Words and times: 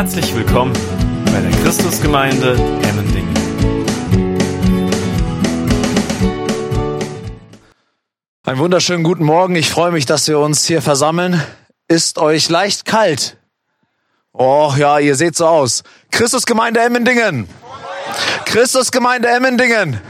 Herzlich 0.00 0.34
willkommen 0.34 0.72
bei 1.26 1.40
der 1.42 1.50
Christusgemeinde 1.62 2.54
Emmendingen. 2.54 3.34
Einen 8.46 8.58
wunderschönen 8.58 9.04
guten 9.04 9.24
Morgen. 9.24 9.56
Ich 9.56 9.68
freue 9.68 9.92
mich, 9.92 10.06
dass 10.06 10.26
wir 10.26 10.38
uns 10.38 10.64
hier 10.64 10.80
versammeln. 10.80 11.42
Ist 11.86 12.16
euch 12.16 12.48
leicht 12.48 12.86
kalt? 12.86 13.36
Oh 14.32 14.72
ja, 14.74 14.98
ihr 15.00 15.16
seht 15.16 15.36
so 15.36 15.46
aus. 15.46 15.82
Christusgemeinde 16.10 16.80
Emmendingen. 16.80 17.46
Christusgemeinde 18.46 19.28
Emmendingen. 19.28 20.00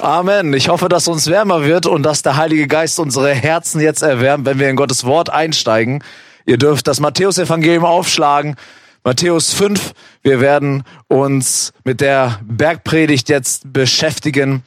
Amen. 0.00 0.54
Ich 0.54 0.70
hoffe, 0.70 0.88
dass 0.88 1.06
uns 1.06 1.26
wärmer 1.26 1.64
wird 1.64 1.84
und 1.84 2.02
dass 2.02 2.22
der 2.22 2.38
Heilige 2.38 2.66
Geist 2.66 2.98
unsere 2.98 3.34
Herzen 3.34 3.78
jetzt 3.82 4.00
erwärmt, 4.00 4.46
wenn 4.46 4.58
wir 4.58 4.70
in 4.70 4.76
Gottes 4.76 5.04
Wort 5.04 5.28
einsteigen. 5.28 6.02
Ihr 6.46 6.56
dürft 6.56 6.88
das 6.88 6.98
Matthäusevangelium 6.98 7.84
aufschlagen. 7.84 8.56
Matthäus 9.04 9.52
5. 9.52 9.94
Wir 10.22 10.40
werden 10.40 10.84
uns 11.08 11.72
mit 11.82 12.00
der 12.00 12.38
Bergpredigt 12.44 13.28
jetzt 13.28 13.72
beschäftigen. 13.72 14.62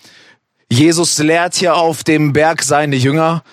Jesus 0.69 1.19
lehrt 1.19 1.55
hier 1.55 1.77
auf 1.77 2.03
dem 2.03 2.33
Berg 2.33 2.61
seine 2.61 2.97
Jünger, 2.97 3.43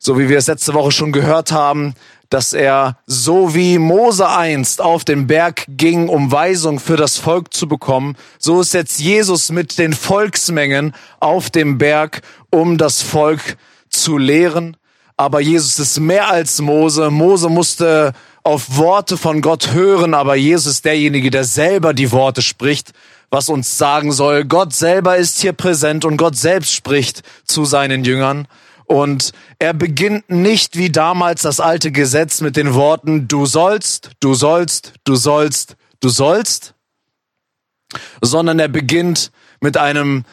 so 0.00 0.18
wie 0.18 0.28
wir 0.28 0.38
es 0.38 0.48
letzte 0.48 0.74
Woche 0.74 0.90
schon 0.90 1.12
gehört 1.12 1.52
haben, 1.52 1.94
dass 2.28 2.54
er 2.54 2.98
so 3.06 3.54
wie 3.54 3.78
Mose 3.78 4.28
einst 4.28 4.80
auf 4.80 5.04
den 5.04 5.28
Berg 5.28 5.64
ging, 5.68 6.08
um 6.08 6.32
Weisung 6.32 6.80
für 6.80 6.96
das 6.96 7.18
Volk 7.18 7.54
zu 7.54 7.68
bekommen, 7.68 8.16
so 8.40 8.62
ist 8.62 8.74
jetzt 8.74 8.98
Jesus 8.98 9.52
mit 9.52 9.78
den 9.78 9.92
Volksmengen 9.92 10.92
auf 11.20 11.50
dem 11.50 11.78
Berg, 11.78 12.22
um 12.50 12.78
das 12.78 13.00
Volk 13.00 13.58
zu 13.90 14.18
lehren. 14.18 14.76
Aber 15.16 15.40
Jesus 15.40 15.78
ist 15.78 16.00
mehr 16.00 16.28
als 16.30 16.60
Mose. 16.60 17.10
Mose 17.10 17.48
musste 17.48 18.12
auf 18.44 18.76
Worte 18.76 19.16
von 19.16 19.40
Gott 19.40 19.72
hören, 19.72 20.14
aber 20.14 20.34
Jesus 20.34 20.82
derjenige, 20.82 21.30
der 21.30 21.44
selber 21.44 21.94
die 21.94 22.10
Worte 22.12 22.42
spricht, 22.42 22.92
was 23.30 23.48
uns 23.48 23.78
sagen 23.78 24.12
soll. 24.12 24.44
Gott 24.44 24.72
selber 24.72 25.16
ist 25.16 25.40
hier 25.40 25.52
präsent 25.52 26.04
und 26.04 26.16
Gott 26.16 26.36
selbst 26.36 26.74
spricht 26.74 27.22
zu 27.44 27.64
seinen 27.64 28.04
Jüngern. 28.04 28.46
Und 28.84 29.32
er 29.58 29.72
beginnt 29.72 30.28
nicht 30.28 30.76
wie 30.76 30.90
damals 30.90 31.42
das 31.42 31.60
alte 31.60 31.92
Gesetz 31.92 32.40
mit 32.40 32.56
den 32.56 32.74
Worten, 32.74 33.28
du 33.28 33.46
sollst, 33.46 34.10
du 34.20 34.34
sollst, 34.34 34.94
du 35.04 35.14
sollst, 35.14 35.76
du 36.00 36.08
sollst, 36.10 36.74
sondern 38.20 38.58
er 38.58 38.68
beginnt 38.68 39.30
mit 39.60 39.76
einem 39.76 40.24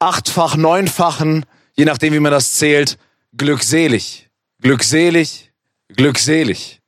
achtfach, 0.00 0.56
neunfachen, 0.56 1.46
je 1.76 1.84
nachdem 1.84 2.12
wie 2.12 2.20
man 2.20 2.32
das 2.32 2.54
zählt, 2.54 2.98
glückselig, 3.36 4.30
glückselig, 4.60 5.52
glückselig. 5.88 6.81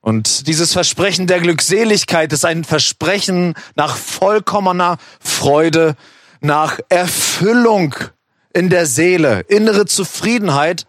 Und 0.00 0.46
dieses 0.46 0.72
Versprechen 0.72 1.26
der 1.26 1.40
Glückseligkeit 1.40 2.32
ist 2.32 2.44
ein 2.44 2.64
Versprechen 2.64 3.54
nach 3.74 3.96
vollkommener 3.96 4.96
Freude, 5.20 5.94
nach 6.40 6.78
Erfüllung 6.88 7.94
in 8.54 8.70
der 8.70 8.86
Seele, 8.86 9.40
innere 9.48 9.84
Zufriedenheit, 9.84 10.86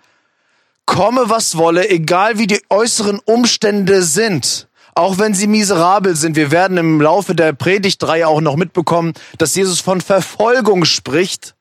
komme 0.85 1.29
was 1.29 1.57
wolle, 1.57 1.89
egal 1.89 2.37
wie 2.37 2.47
die 2.47 2.61
äußeren 2.69 3.19
Umstände 3.19 4.01
sind, 4.03 4.69
auch 4.95 5.19
wenn 5.19 5.33
sie 5.33 5.47
miserabel 5.47 6.15
sind. 6.15 6.35
Wir 6.35 6.51
werden 6.51 6.77
im 6.77 7.01
Laufe 7.01 7.35
der 7.35 7.53
Predigtreihe 7.53 8.27
auch 8.27 8.41
noch 8.41 8.55
mitbekommen, 8.55 9.13
dass 9.37 9.55
Jesus 9.55 9.81
von 9.81 10.01
Verfolgung 10.01 10.85
spricht. 10.85 11.55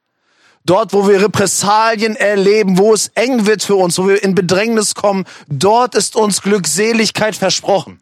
Dort, 0.64 0.92
wo 0.92 1.08
wir 1.08 1.22
Repressalien 1.22 2.16
erleben, 2.16 2.78
wo 2.78 2.92
es 2.92 3.08
eng 3.14 3.47
wird 3.47 3.62
für 3.62 3.77
uns, 3.77 3.98
wo 3.98 4.08
wir 4.08 4.22
in 4.22 4.34
Bedrängnis 4.34 4.94
kommen, 4.94 5.25
dort 5.48 5.94
ist 5.94 6.17
uns 6.17 6.42
Glückseligkeit 6.42 7.34
versprochen. 7.34 8.00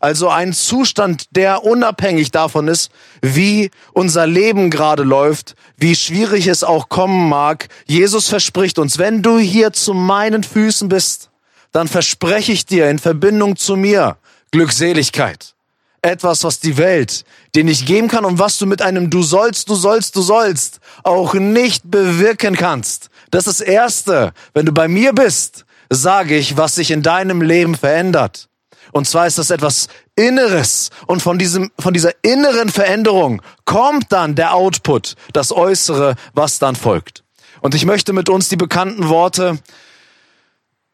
Also 0.00 0.28
ein 0.28 0.52
Zustand, 0.52 1.26
der 1.32 1.64
unabhängig 1.64 2.30
davon 2.30 2.68
ist, 2.68 2.90
wie 3.20 3.70
unser 3.92 4.26
Leben 4.28 4.70
gerade 4.70 5.02
läuft, 5.02 5.56
wie 5.76 5.96
schwierig 5.96 6.46
es 6.46 6.62
auch 6.62 6.88
kommen 6.88 7.28
mag. 7.28 7.68
Jesus 7.86 8.28
verspricht 8.28 8.78
uns, 8.78 8.98
wenn 8.98 9.22
du 9.22 9.38
hier 9.38 9.72
zu 9.72 9.94
meinen 9.94 10.44
Füßen 10.44 10.88
bist, 10.88 11.30
dann 11.72 11.88
verspreche 11.88 12.52
ich 12.52 12.64
dir 12.64 12.88
in 12.88 13.00
Verbindung 13.00 13.56
zu 13.56 13.76
mir 13.76 14.16
Glückseligkeit. 14.52 15.54
Etwas, 16.02 16.44
was 16.44 16.60
die 16.60 16.76
Welt 16.76 17.24
dir 17.54 17.64
nicht 17.64 17.86
geben 17.86 18.08
kann 18.08 18.24
und 18.24 18.38
was 18.38 18.58
du 18.58 18.66
mit 18.66 18.82
einem 18.82 19.10
Du 19.10 19.22
sollst, 19.22 19.68
du 19.68 19.74
sollst, 19.74 20.14
du 20.16 20.22
sollst 20.22 20.80
auch 21.02 21.34
nicht 21.34 21.90
bewirken 21.90 22.56
kannst. 22.56 23.10
Das 23.30 23.46
ist 23.46 23.60
das 23.60 23.66
Erste. 23.66 24.32
Wenn 24.54 24.66
du 24.66 24.72
bei 24.72 24.88
mir 24.88 25.12
bist, 25.12 25.64
sage 25.90 26.36
ich, 26.36 26.56
was 26.56 26.74
sich 26.74 26.90
in 26.90 27.02
deinem 27.02 27.42
Leben 27.42 27.74
verändert. 27.74 28.48
Und 28.92 29.06
zwar 29.06 29.26
ist 29.26 29.38
das 29.38 29.50
etwas 29.50 29.88
Inneres. 30.16 30.90
Und 31.06 31.20
von 31.20 31.38
diesem, 31.38 31.70
von 31.78 31.94
dieser 31.94 32.12
inneren 32.22 32.70
Veränderung 32.70 33.42
kommt 33.64 34.12
dann 34.12 34.34
der 34.34 34.54
Output, 34.54 35.14
das 35.32 35.52
Äußere, 35.52 36.14
was 36.32 36.58
dann 36.58 36.76
folgt. 36.76 37.24
Und 37.60 37.74
ich 37.74 37.84
möchte 37.84 38.12
mit 38.12 38.28
uns 38.28 38.48
die 38.48 38.56
bekannten 38.56 39.08
Worte 39.08 39.58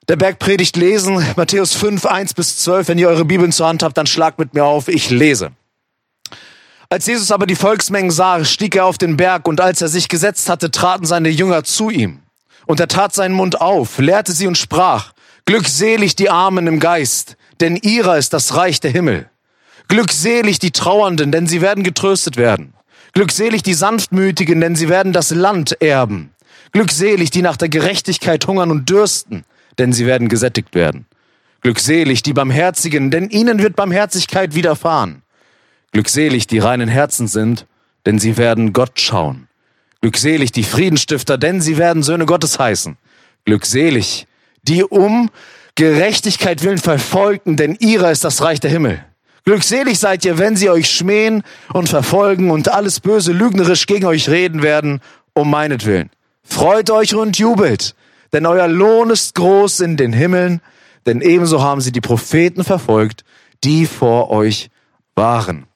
der 0.09 0.17
Bergpredigt 0.17 0.77
lesen. 0.77 1.25
Matthäus 1.37 1.75
5, 1.75 2.07
1 2.07 2.35
bis 2.35 2.59
12. 2.59 2.89
Wenn 2.89 2.99
ihr 2.99 3.09
eure 3.09 3.25
Bibeln 3.25 3.53
zur 3.53 3.67
Hand 3.67 3.83
habt, 3.83 3.97
dann 3.97 4.07
schlagt 4.07 4.39
mit 4.39 4.55
mir 4.55 4.65
auf. 4.65 4.89
Ich 4.89 5.11
lese. 5.11 5.53
Als 6.91 7.07
Jesus 7.07 7.31
aber 7.31 7.47
die 7.47 7.57
Volksmengen 7.57 8.11
sah, 8.11 8.45
stieg 8.45 8.77
er 8.77 8.85
auf 8.85 8.99
den 8.99 9.17
Berg 9.17 9.49
und 9.49 9.61
als 9.61 9.81
er 9.81 9.89
sich 9.89 10.09
gesetzt 10.09 10.49
hatte, 10.49 10.71
traten 10.71 11.07
seine 11.07 11.29
Jünger 11.29 11.65
zu 11.65 11.91
ihm. 11.91 12.21
Und 12.67 12.81
er 12.81 12.89
tat 12.89 13.15
seinen 13.15 13.35
Mund 13.35 13.61
auf, 13.61 13.99
lehrte 13.99 14.33
sie 14.33 14.47
und 14.47 14.59
sprach, 14.59 15.13
Glückselig 15.47 16.17
die 16.17 16.31
Armen 16.31 16.67
im 16.67 16.81
Geist, 16.81 17.37
denn 17.61 17.77
ihrer 17.77 18.17
ist 18.17 18.33
das 18.33 18.57
Reich 18.57 18.81
der 18.81 18.91
Himmel. 18.91 19.29
Glückselig 19.89 20.59
die 20.59 20.71
Trauernden, 20.71 21.33
denn 21.33 21.47
sie 21.47 21.61
werden 21.61 21.85
getröstet 21.85 22.37
werden. 22.37 22.73
Glückselig 23.13 23.63
die 23.63 23.75
Sanftmütigen, 23.75 24.61
denn 24.61 24.75
sie 24.75 24.89
werden 24.89 25.13
das 25.13 25.31
Land 25.31 25.81
erben. 25.83 26.33
Glückselig 26.73 27.31
die 27.31 27.43
nach 27.43 27.57
der 27.57 27.69
Gerechtigkeit 27.69 28.47
hungern 28.47 28.71
und 28.71 28.89
dürsten, 28.89 29.45
denn 29.79 29.93
sie 29.93 30.07
werden 30.07 30.29
gesättigt 30.29 30.75
werden. 30.75 31.07
Glückselig 31.61 32.23
die 32.23 32.33
Barmherzigen, 32.33 33.11
denn 33.11 33.31
ihnen 33.31 33.63
wird 33.63 33.77
Barmherzigkeit 33.77 34.55
widerfahren. 34.55 35.23
Glückselig 35.93 36.47
die 36.47 36.59
reinen 36.59 36.89
Herzen 36.89 37.29
sind, 37.29 37.67
denn 38.05 38.19
sie 38.19 38.37
werden 38.37 38.73
Gott 38.73 39.01
schauen. 39.01 39.49
Glückselig 40.01 40.53
die 40.53 40.65
Friedenstifter, 40.65 41.39
denn 41.39 41.61
sie 41.61 41.79
werden 41.79 42.03
Söhne 42.03 42.27
Gottes 42.27 42.59
heißen. 42.59 42.99
Glückselig 43.45 44.27
die 44.63 44.85
um 44.85 45.31
Gerechtigkeit 45.75 46.63
willen 46.63 46.79
verfolgten, 46.79 47.57
denn 47.57 47.77
ihrer 47.81 48.11
ist 48.11 48.25
das 48.25 48.43
Reich 48.43 48.61
der 48.61 48.71
Himmel. 48.71 49.05
Glückselig 49.45 49.99
seid 49.99 50.25
ihr, 50.25 50.39
wenn 50.39 50.57
sie 50.57 50.71
euch 50.71 50.91
schmähen 50.91 51.43
und 51.73 51.89
verfolgen 51.89 52.51
und 52.51 52.69
alles 52.69 53.01
Böse 53.01 53.33
lügnerisch 53.33 53.87
gegen 53.87 54.07
euch 54.07 54.29
reden 54.29 54.63
werden, 54.63 55.01
um 55.35 55.51
meinetwillen. 55.51 56.11
Freut 56.43 56.91
euch 56.91 57.15
und 57.15 57.39
jubelt, 57.39 57.95
denn 58.35 58.47
euer 58.47 58.67
Lohn 58.67 59.11
ist 59.11 59.37
groß 59.37 59.81
in 59.81 59.97
den 59.97 60.13
Himmeln, 60.13 60.61
denn 61.07 61.21
ebenso 61.21 61.63
haben 61.63 61.81
sie 61.81 61.93
die 61.93 62.01
Propheten 62.01 62.65
verfolgt, 62.65 63.25
die 63.63 63.87
vor 63.87 64.31
euch 64.31 64.71
waren. 65.15 65.67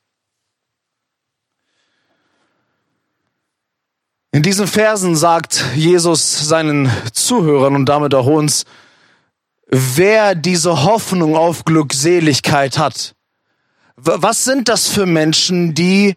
In 4.33 4.43
diesen 4.43 4.67
Versen 4.67 5.15
sagt 5.15 5.65
Jesus 5.77 6.49
seinen 6.49 6.91
Zuhörern 7.13 7.77
und 7.77 7.87
damit 7.87 8.13
auch 8.15 8.27
uns, 8.27 8.65
wer 9.69 10.35
diese 10.35 10.83
Hoffnung 10.83 11.37
auf 11.37 11.65
Glückseligkeit 11.65 12.77
hat. 12.77 13.15
Was 13.95 14.45
sind 14.45 14.69
das 14.69 14.89
für 14.89 15.07
Menschen, 15.07 15.75
die 15.75 16.17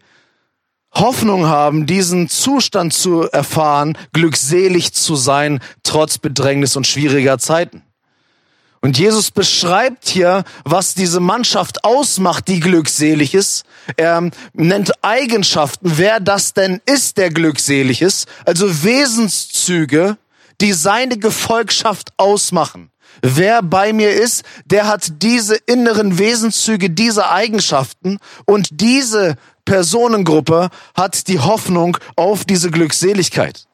Hoffnung 0.94 1.46
haben, 1.46 1.86
diesen 1.86 2.28
Zustand 2.28 2.92
zu 2.92 3.22
erfahren, 3.22 3.96
glückselig 4.12 4.92
zu 4.92 5.16
sein, 5.16 5.60
trotz 5.82 6.18
Bedrängnis 6.18 6.76
und 6.76 6.86
schwieriger 6.86 7.38
Zeiten? 7.38 7.82
Und 8.84 8.98
Jesus 8.98 9.30
beschreibt 9.30 10.08
hier, 10.08 10.42
was 10.64 10.94
diese 10.94 11.20
Mannschaft 11.20 11.84
ausmacht, 11.84 12.48
die 12.48 12.58
glückselig 12.58 13.32
ist. 13.32 13.64
Er 13.96 14.28
nennt 14.54 15.04
Eigenschaften, 15.04 15.92
wer 15.98 16.18
das 16.18 16.52
denn 16.52 16.80
ist, 16.84 17.16
der 17.16 17.30
glückselig 17.30 18.02
ist. 18.02 18.26
Also 18.44 18.82
Wesenszüge, 18.82 20.16
die 20.60 20.72
seine 20.72 21.16
Gefolgschaft 21.16 22.12
ausmachen. 22.16 22.90
Wer 23.22 23.62
bei 23.62 23.92
mir 23.92 24.10
ist, 24.10 24.42
der 24.64 24.88
hat 24.88 25.22
diese 25.22 25.54
inneren 25.54 26.18
Wesenszüge, 26.18 26.90
diese 26.90 27.30
Eigenschaften 27.30 28.18
und 28.46 28.80
diese 28.80 29.36
Personengruppe 29.64 30.70
hat 30.94 31.28
die 31.28 31.40
Hoffnung 31.40 31.96
auf 32.16 32.44
diese 32.44 32.70
Glückseligkeit. 32.70 33.66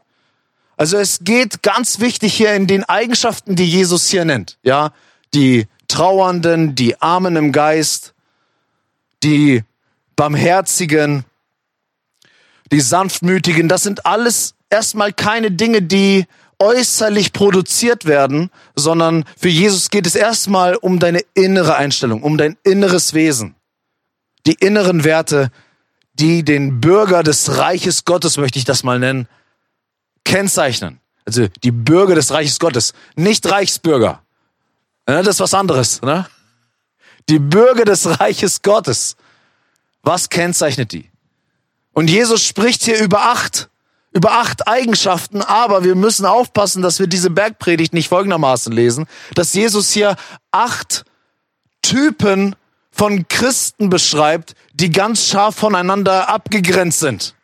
Also 0.76 0.96
es 0.96 1.20
geht 1.23 1.62
ganz 1.62 1.99
wichtig 2.00 2.35
hier 2.35 2.55
in 2.55 2.67
den 2.67 2.85
Eigenschaften, 2.85 3.56
die 3.56 3.69
Jesus 3.69 4.08
hier 4.08 4.25
nennt. 4.25 4.58
Ja, 4.62 4.93
die 5.35 5.67
Trauernden, 5.88 6.75
die 6.75 7.00
Armen 7.00 7.37
im 7.37 7.52
Geist, 7.52 8.14
die 9.23 9.64
Barmherzigen, 10.14 11.25
die 12.70 12.81
Sanftmütigen. 12.81 13.69
Das 13.69 13.82
sind 13.82 14.06
alles 14.06 14.55
erstmal 14.70 15.12
keine 15.12 15.50
Dinge, 15.50 15.82
die 15.82 16.26
äußerlich 16.61 17.32
produziert 17.32 18.05
werden, 18.05 18.50
sondern 18.76 19.25
für 19.37 19.49
Jesus 19.49 19.90
geht 19.90 20.06
es 20.06 20.14
erstmal 20.14 20.76
um 20.76 20.99
deine 20.99 21.20
innere 21.35 21.76
Einstellung, 21.76 22.23
um 22.23 22.37
dein 22.37 22.56
inneres 22.64 23.14
Wesen. 23.14 23.55
die 24.46 24.55
inneren 24.55 25.05
Werte, 25.05 25.50
die 26.19 26.44
den 26.44 26.81
Bürger 26.81 27.23
des 27.23 27.59
Reiches 27.59 28.05
Gottes, 28.05 28.37
möchte 28.37 28.59
ich 28.59 28.65
das 28.65 28.82
mal 28.82 28.99
nennen, 28.99 29.29
kennzeichnen. 30.25 31.00
Also 31.25 31.49
die 31.62 31.70
Bürger 31.70 32.15
des 32.15 32.31
Reiches 32.31 32.59
Gottes, 32.59 32.94
nicht 33.15 33.49
Reichsbürger. 33.50 34.23
Ja, 35.09 35.23
das 35.23 35.37
ist 35.37 35.41
was 35.41 35.55
anderes. 35.55 36.03
Ne? 36.03 36.26
Die 37.29 37.38
Bürger 37.38 37.85
des 37.85 38.20
Reiches 38.20 38.62
Gottes. 38.62 39.17
Was 40.03 40.29
kennzeichnet 40.29 40.93
die? 40.93 41.11
Und 41.93 42.09
Jesus 42.09 42.44
spricht 42.44 42.82
hier 42.82 43.03
über 43.03 43.23
acht, 43.31 43.69
über 44.12 44.32
acht 44.32 44.69
Eigenschaften, 44.69 45.43
aber 45.43 45.85
wir 45.85 45.94
müssen 45.94 46.26
aufpassen, 46.26 46.82
dass 46.82 46.99
wir 46.99 47.06
diese 47.06 47.31
Bergpredigt 47.31 47.93
nicht 47.93 48.09
folgendermaßen 48.09 48.73
lesen, 48.73 49.06
dass 49.35 49.53
Jesus 49.53 49.91
hier 49.91 50.17
acht 50.50 51.05
Typen 51.82 52.55
von 52.99 53.29
Christen 53.29 53.91
beschreibt, 53.91 54.56
die 54.75 54.91
ganz 54.91 55.29
scharf 55.29 55.55
voneinander 55.55 56.29
abgegrenzt 56.29 56.99
sind. 56.99 57.35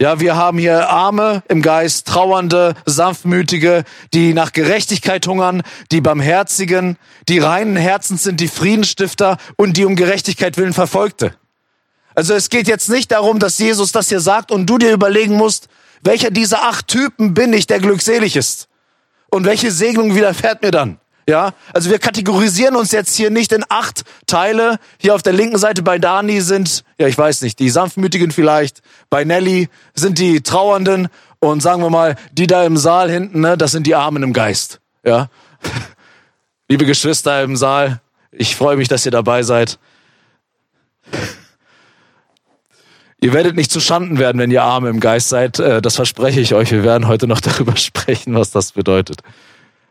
Ja, 0.00 0.18
wir 0.18 0.34
haben 0.34 0.56
hier 0.56 0.88
Arme 0.88 1.42
im 1.48 1.60
Geist, 1.60 2.08
Trauernde, 2.08 2.74
Sanftmütige, 2.86 3.84
die 4.14 4.32
nach 4.32 4.52
Gerechtigkeit 4.52 5.26
hungern, 5.26 5.62
die 5.92 6.00
Barmherzigen, 6.00 6.96
die 7.28 7.38
reinen 7.38 7.76
Herzens 7.76 8.22
sind, 8.22 8.40
die 8.40 8.48
Friedensstifter 8.48 9.36
und 9.56 9.76
die 9.76 9.84
um 9.84 9.94
Gerechtigkeit 9.94 10.56
willen 10.56 10.72
Verfolgte. 10.72 11.34
Also 12.14 12.32
es 12.32 12.48
geht 12.48 12.66
jetzt 12.66 12.88
nicht 12.88 13.12
darum, 13.12 13.38
dass 13.38 13.58
Jesus 13.58 13.92
das 13.92 14.08
hier 14.08 14.20
sagt 14.20 14.50
und 14.50 14.66
du 14.66 14.78
dir 14.78 14.92
überlegen 14.92 15.36
musst, 15.36 15.68
welcher 16.02 16.30
dieser 16.30 16.62
acht 16.64 16.88
Typen 16.88 17.34
bin 17.34 17.52
ich, 17.52 17.66
der 17.66 17.78
glückselig 17.78 18.36
ist? 18.36 18.68
Und 19.30 19.44
welche 19.44 19.70
Segnung 19.70 20.14
widerfährt 20.14 20.62
mir 20.62 20.70
dann? 20.70 20.98
Ja, 21.28 21.52
also 21.72 21.90
wir 21.90 21.98
kategorisieren 21.98 22.74
uns 22.74 22.90
jetzt 22.90 23.14
hier 23.14 23.30
nicht 23.30 23.52
in 23.52 23.64
acht 23.68 24.02
Teile. 24.26 24.78
Hier 24.98 25.14
auf 25.14 25.22
der 25.22 25.32
linken 25.32 25.58
Seite 25.58 25.82
bei 25.82 25.98
Dani 25.98 26.40
sind, 26.40 26.84
ja, 26.98 27.06
ich 27.06 27.16
weiß 27.16 27.42
nicht, 27.42 27.58
die 27.58 27.70
Sanftmütigen 27.70 28.32
vielleicht. 28.32 28.82
Bei 29.08 29.24
Nelly 29.24 29.68
sind 29.94 30.18
die 30.18 30.42
Trauernden. 30.42 31.08
Und 31.38 31.60
sagen 31.60 31.82
wir 31.82 31.90
mal, 31.90 32.16
die 32.32 32.46
da 32.46 32.64
im 32.64 32.76
Saal 32.76 33.10
hinten, 33.10 33.40
ne, 33.40 33.56
das 33.56 33.72
sind 33.72 33.86
die 33.86 33.96
Armen 33.96 34.22
im 34.22 34.32
Geist. 34.32 34.80
Ja. 35.04 35.28
Liebe 36.68 36.86
Geschwister 36.86 37.42
im 37.42 37.56
Saal, 37.56 38.00
ich 38.30 38.54
freue 38.56 38.76
mich, 38.76 38.88
dass 38.88 39.04
ihr 39.04 39.12
dabei 39.12 39.42
seid. 39.42 39.78
Ihr 43.20 43.32
werdet 43.32 43.54
nicht 43.54 43.70
zu 43.70 43.78
Schanden 43.78 44.18
werden, 44.18 44.38
wenn 44.40 44.50
ihr 44.50 44.62
Arme 44.64 44.88
im 44.88 44.98
Geist 44.98 45.28
seid. 45.28 45.60
Äh, 45.60 45.80
das 45.80 45.96
verspreche 45.96 46.40
ich 46.40 46.54
euch. 46.54 46.72
Wir 46.72 46.82
werden 46.82 47.06
heute 47.06 47.28
noch 47.28 47.40
darüber 47.42 47.76
sprechen, 47.76 48.34
was 48.34 48.50
das 48.50 48.72
bedeutet. 48.72 49.22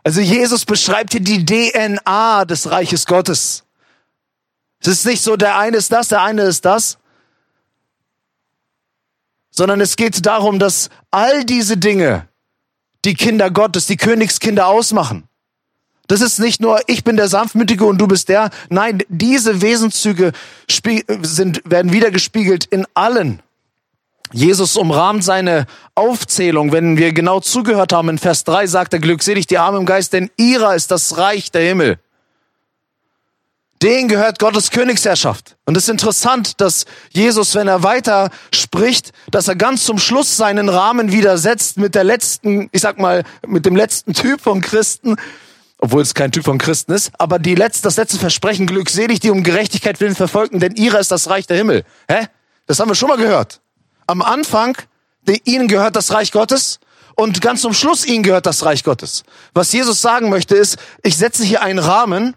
Also 0.03 0.21
Jesus 0.21 0.65
beschreibt 0.65 1.11
hier 1.11 1.21
die 1.21 1.45
DNA 1.45 2.45
des 2.45 2.69
Reiches 2.69 3.05
Gottes. 3.05 3.63
Es 4.79 4.87
ist 4.87 5.05
nicht 5.05 5.21
so, 5.21 5.37
der 5.37 5.57
eine 5.57 5.77
ist 5.77 5.91
das, 5.91 6.07
der 6.07 6.23
eine 6.23 6.41
ist 6.43 6.65
das, 6.65 6.97
sondern 9.51 9.79
es 9.79 9.95
geht 9.95 10.25
darum, 10.25 10.57
dass 10.57 10.89
all 11.11 11.43
diese 11.43 11.77
Dinge 11.77 12.27
die 13.05 13.13
Kinder 13.13 13.51
Gottes, 13.51 13.87
die 13.87 13.97
Königskinder 13.97 14.67
ausmachen. 14.67 15.27
Das 16.07 16.21
ist 16.21 16.39
nicht 16.39 16.61
nur, 16.61 16.81
ich 16.87 17.03
bin 17.03 17.15
der 17.15 17.27
Sanftmütige 17.27 17.85
und 17.85 17.97
du 17.97 18.07
bist 18.07 18.29
der. 18.29 18.49
Nein, 18.69 19.03
diese 19.07 19.61
Wesenszüge 19.61 20.33
sind, 21.21 21.61
werden 21.63 21.93
wiedergespiegelt 21.93 22.65
in 22.65 22.85
allen 22.93 23.41
Jesus 24.33 24.77
umrahmt 24.77 25.23
seine 25.23 25.65
Aufzählung, 25.95 26.71
wenn 26.71 26.97
wir 26.97 27.13
genau 27.13 27.39
zugehört 27.39 27.93
haben. 27.93 28.09
In 28.09 28.17
Vers 28.17 28.43
3 28.45 28.67
sagt 28.67 28.93
er, 28.93 28.99
glückselig 28.99 29.47
die 29.47 29.57
Arme 29.57 29.77
im 29.77 29.85
Geist, 29.85 30.13
denn 30.13 30.29
ihrer 30.37 30.75
ist 30.75 30.91
das 30.91 31.17
Reich 31.17 31.51
der 31.51 31.63
Himmel. 31.63 31.99
Den 33.81 34.07
gehört 34.07 34.37
Gottes 34.37 34.69
Königsherrschaft. 34.69 35.57
Und 35.65 35.75
es 35.75 35.83
ist 35.83 35.89
interessant, 35.89 36.61
dass 36.61 36.85
Jesus, 37.09 37.55
wenn 37.55 37.67
er 37.67 37.81
weiter 37.81 38.29
spricht, 38.53 39.11
dass 39.31 39.47
er 39.47 39.55
ganz 39.55 39.85
zum 39.85 39.97
Schluss 39.97 40.37
seinen 40.37 40.69
Rahmen 40.69 41.11
widersetzt 41.11 41.77
mit 41.77 41.95
der 41.95 42.03
letzten, 42.03 42.69
ich 42.71 42.81
sag 42.81 42.99
mal, 42.99 43.23
mit 43.45 43.65
dem 43.65 43.75
letzten 43.75 44.13
Typ 44.13 44.39
von 44.39 44.61
Christen, 44.61 45.15
obwohl 45.79 46.03
es 46.03 46.13
kein 46.13 46.31
Typ 46.31 46.43
von 46.43 46.59
Christen 46.59 46.91
ist, 46.91 47.11
aber 47.17 47.39
die 47.39 47.55
letzte, 47.55 47.83
das 47.83 47.97
letzte 47.97 48.19
Versprechen, 48.19 48.67
glückselig, 48.67 49.19
die 49.19 49.31
um 49.31 49.41
Gerechtigkeit 49.41 49.99
willen 49.99 50.15
verfolgen, 50.15 50.59
denn 50.59 50.75
ihrer 50.75 50.99
ist 50.99 51.09
das 51.09 51.27
Reich 51.27 51.47
der 51.47 51.57
Himmel. 51.57 51.83
Hä? 52.07 52.27
Das 52.67 52.79
haben 52.79 52.89
wir 52.89 52.95
schon 52.95 53.09
mal 53.09 53.17
gehört 53.17 53.61
am 54.11 54.21
Anfang, 54.21 54.77
ihnen 55.45 55.69
gehört 55.69 55.95
das 55.95 56.11
Reich 56.11 56.33
Gottes 56.33 56.79
und 57.15 57.41
ganz 57.41 57.61
zum 57.61 57.73
Schluss 57.73 58.05
ihnen 58.05 58.23
gehört 58.23 58.45
das 58.45 58.65
Reich 58.65 58.83
Gottes. 58.83 59.23
Was 59.53 59.71
Jesus 59.71 60.01
sagen 60.01 60.29
möchte 60.29 60.55
ist, 60.55 60.77
ich 61.01 61.15
setze 61.17 61.45
hier 61.45 61.61
einen 61.61 61.79
Rahmen 61.79 62.35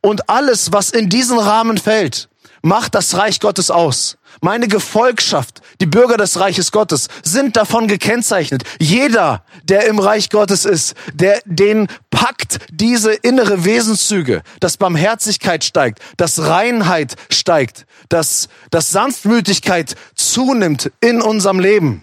und 0.00 0.28
alles, 0.28 0.72
was 0.72 0.90
in 0.90 1.08
diesen 1.08 1.38
Rahmen 1.38 1.78
fällt, 1.78 2.28
macht 2.62 2.96
das 2.96 3.16
Reich 3.16 3.38
Gottes 3.38 3.70
aus. 3.70 4.16
Meine 4.40 4.68
Gefolgschaft, 4.68 5.60
die 5.80 5.86
Bürger 5.86 6.16
des 6.16 6.40
Reiches 6.40 6.72
Gottes, 6.72 7.08
sind 7.22 7.56
davon 7.56 7.86
gekennzeichnet. 7.88 8.64
Jeder, 8.80 9.44
der 9.62 9.86
im 9.86 9.98
Reich 9.98 10.30
Gottes 10.30 10.64
ist, 10.64 10.94
der 11.12 11.40
den 11.44 11.88
packt 12.10 12.58
diese 12.70 13.12
innere 13.12 13.64
Wesenszüge, 13.64 14.42
dass 14.60 14.76
Barmherzigkeit 14.76 15.62
steigt, 15.62 16.00
dass 16.16 16.40
Reinheit 16.40 17.14
steigt, 17.30 17.86
dass, 18.08 18.48
dass 18.70 18.90
Sanftmütigkeit 18.90 19.94
zunimmt 20.34 20.90
in 21.00 21.22
unserem 21.22 21.60
Leben. 21.60 22.02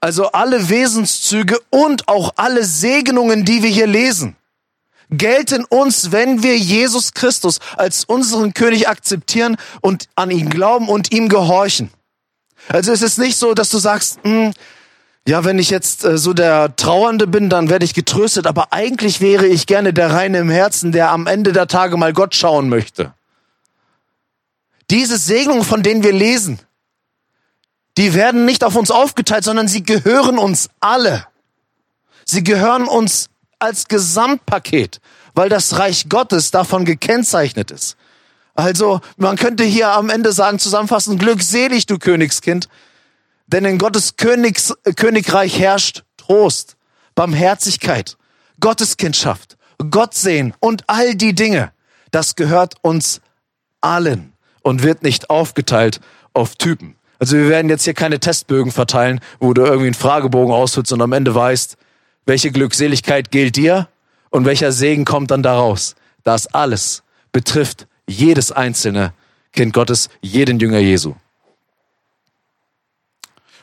Also 0.00 0.32
alle 0.32 0.68
Wesenszüge 0.68 1.58
und 1.70 2.08
auch 2.08 2.32
alle 2.36 2.64
Segnungen, 2.64 3.44
die 3.44 3.62
wir 3.62 3.70
hier 3.70 3.86
lesen 3.86 4.36
gelten 5.10 5.64
uns, 5.64 6.12
wenn 6.12 6.42
wir 6.42 6.56
Jesus 6.56 7.14
Christus 7.14 7.60
als 7.76 8.04
unseren 8.04 8.52
König 8.54 8.88
akzeptieren 8.88 9.56
und 9.80 10.08
an 10.16 10.30
ihn 10.30 10.50
glauben 10.50 10.88
und 10.88 11.12
ihm 11.12 11.28
gehorchen. 11.28 11.90
Also 12.68 12.92
es 12.92 13.02
ist 13.02 13.18
nicht 13.18 13.38
so, 13.38 13.54
dass 13.54 13.70
du 13.70 13.78
sagst, 13.78 14.18
hm, 14.22 14.52
ja, 15.26 15.44
wenn 15.44 15.58
ich 15.58 15.70
jetzt 15.70 16.04
äh, 16.04 16.18
so 16.18 16.32
der 16.32 16.74
Trauernde 16.76 17.26
bin, 17.26 17.48
dann 17.48 17.70
werde 17.70 17.84
ich 17.84 17.94
getröstet, 17.94 18.46
aber 18.46 18.72
eigentlich 18.72 19.20
wäre 19.20 19.46
ich 19.46 19.66
gerne 19.66 19.92
der 19.92 20.12
Reine 20.12 20.38
im 20.38 20.50
Herzen, 20.50 20.92
der 20.92 21.10
am 21.10 21.26
Ende 21.26 21.52
der 21.52 21.66
Tage 21.66 21.96
mal 21.96 22.12
Gott 22.12 22.34
schauen 22.34 22.68
möchte. 22.68 23.12
Diese 24.90 25.18
Segnungen, 25.18 25.64
von 25.64 25.82
denen 25.82 26.02
wir 26.02 26.12
lesen, 26.12 26.58
die 27.98 28.14
werden 28.14 28.44
nicht 28.44 28.62
auf 28.62 28.76
uns 28.76 28.92
aufgeteilt, 28.92 29.42
sondern 29.42 29.66
sie 29.66 29.82
gehören 29.82 30.38
uns 30.38 30.70
alle. 30.78 31.26
Sie 32.24 32.44
gehören 32.44 32.86
uns 32.86 33.28
als 33.58 33.88
Gesamtpaket, 33.88 35.00
weil 35.34 35.48
das 35.48 35.78
Reich 35.78 36.08
Gottes 36.08 36.52
davon 36.52 36.84
gekennzeichnet 36.84 37.72
ist. 37.72 37.96
Also, 38.54 39.00
man 39.16 39.36
könnte 39.36 39.64
hier 39.64 39.90
am 39.90 40.10
Ende 40.10 40.30
sagen, 40.30 40.60
zusammenfassend, 40.60 41.18
glückselig, 41.18 41.86
du 41.86 41.98
Königskind, 41.98 42.68
denn 43.48 43.64
in 43.64 43.78
Gottes 43.78 44.16
Königs, 44.16 44.74
Königreich 44.94 45.58
herrscht 45.58 46.04
Trost, 46.16 46.76
Barmherzigkeit, 47.16 48.16
Gotteskindschaft, 48.60 49.56
Gott 49.90 50.14
sehen 50.14 50.54
und 50.60 50.84
all 50.86 51.16
die 51.16 51.34
Dinge. 51.34 51.72
Das 52.12 52.36
gehört 52.36 52.74
uns 52.82 53.20
allen 53.80 54.34
und 54.62 54.84
wird 54.84 55.02
nicht 55.02 55.30
aufgeteilt 55.30 56.00
auf 56.32 56.54
Typen. 56.54 56.97
Also 57.18 57.36
wir 57.36 57.48
werden 57.48 57.68
jetzt 57.68 57.84
hier 57.84 57.94
keine 57.94 58.20
Testbögen 58.20 58.70
verteilen, 58.72 59.20
wo 59.40 59.52
du 59.52 59.62
irgendwie 59.62 59.86
einen 59.86 59.94
Fragebogen 59.94 60.54
ausfüllst 60.54 60.92
und 60.92 61.02
am 61.02 61.12
Ende 61.12 61.34
weißt, 61.34 61.76
welche 62.26 62.52
Glückseligkeit 62.52 63.30
gilt 63.30 63.56
dir 63.56 63.88
und 64.30 64.44
welcher 64.44 64.70
Segen 64.72 65.04
kommt 65.04 65.30
dann 65.30 65.42
daraus? 65.42 65.96
Das 66.22 66.46
alles 66.46 67.02
betrifft 67.32 67.86
jedes 68.06 68.52
einzelne 68.52 69.12
Kind 69.52 69.72
Gottes, 69.72 70.08
jeden 70.20 70.60
Jünger 70.60 70.78
Jesu. 70.78 71.14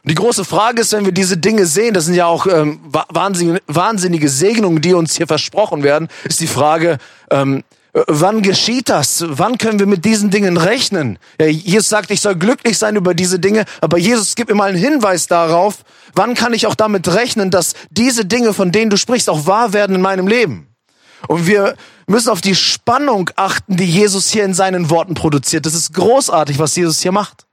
Und 0.06 0.12
die 0.12 0.16
große 0.16 0.46
Frage 0.46 0.82
ist, 0.82 0.92
wenn 0.94 1.06
wir 1.06 1.12
diese 1.12 1.38
Dinge 1.38 1.66
sehen, 1.66 1.94
das 1.94 2.06
sind 2.06 2.14
ja 2.14 2.28
auch 2.28 2.46
ähm, 2.48 2.80
wahnsinnige, 2.92 3.62
wahnsinnige 3.66 4.30
Segnungen, 4.30 4.82
die 4.82 4.94
uns 4.94 5.16
hier 5.16 5.26
versprochen 5.26 5.82
werden, 5.84 6.10
ist 6.26 6.42
die 6.42 6.48
Frage, 6.48 6.98
ähm, 7.32 7.64
Wann 8.08 8.42
geschieht 8.42 8.90
das? 8.90 9.24
Wann 9.26 9.58
können 9.58 9.80
wir 9.80 9.86
mit 9.86 10.04
diesen 10.04 10.30
Dingen 10.30 10.58
rechnen? 10.58 11.18
Ja, 11.40 11.48
Jesus 11.48 11.88
sagt, 11.88 12.12
ich 12.12 12.20
soll 12.20 12.36
glücklich 12.36 12.78
sein 12.78 12.98
über 12.98 13.14
diese 13.14 13.40
Dinge, 13.40 13.64
aber 13.80 13.98
Jesus 13.98 14.36
gibt 14.36 14.50
mir 14.50 14.56
mal 14.56 14.68
einen 14.68 14.78
Hinweis 14.78 15.28
darauf, 15.28 15.86
wann 16.14 16.34
kann 16.34 16.54
ich 16.54 16.68
auch 16.68 16.76
damit 16.76 17.08
rechnen, 17.08 17.52
dass 17.52 17.74
diese 17.92 18.26
Dinge, 18.26 18.54
von 18.54 18.74
denen 18.74 18.90
du 18.90 18.98
sprichst, 18.98 19.30
auch 19.30 19.48
wahr 19.48 19.72
werden 19.72 19.96
in 19.96 20.02
meinem 20.02 20.28
Leben. 20.28 20.68
Und 21.30 21.48
wir 21.48 21.78
müssen 22.06 22.30
auf 22.30 22.42
die 22.42 22.54
Spannung 22.54 23.30
achten, 23.38 23.78
die 23.78 23.90
Jesus 23.90 24.30
hier 24.30 24.44
in 24.44 24.54
seinen 24.54 24.90
Worten 24.90 25.14
produziert. 25.14 25.66
Das 25.66 25.74
ist 25.74 25.94
großartig, 25.94 26.60
was 26.60 26.76
Jesus 26.76 27.02
hier 27.02 27.14
macht. 27.14 27.46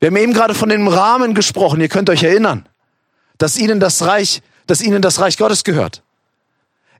Wir 0.00 0.06
haben 0.06 0.16
eben 0.16 0.32
gerade 0.32 0.54
von 0.54 0.70
dem 0.70 0.88
Rahmen 0.88 1.34
gesprochen. 1.34 1.82
Ihr 1.82 1.88
könnt 1.88 2.08
euch 2.08 2.22
erinnern, 2.22 2.66
dass 3.36 3.58
ihnen 3.58 3.78
das 3.78 4.00
Reich, 4.06 4.40
dass 4.66 4.80
ihnen 4.80 5.02
das 5.02 5.20
Reich 5.20 5.36
Gottes 5.36 5.64
gehört. 5.64 6.02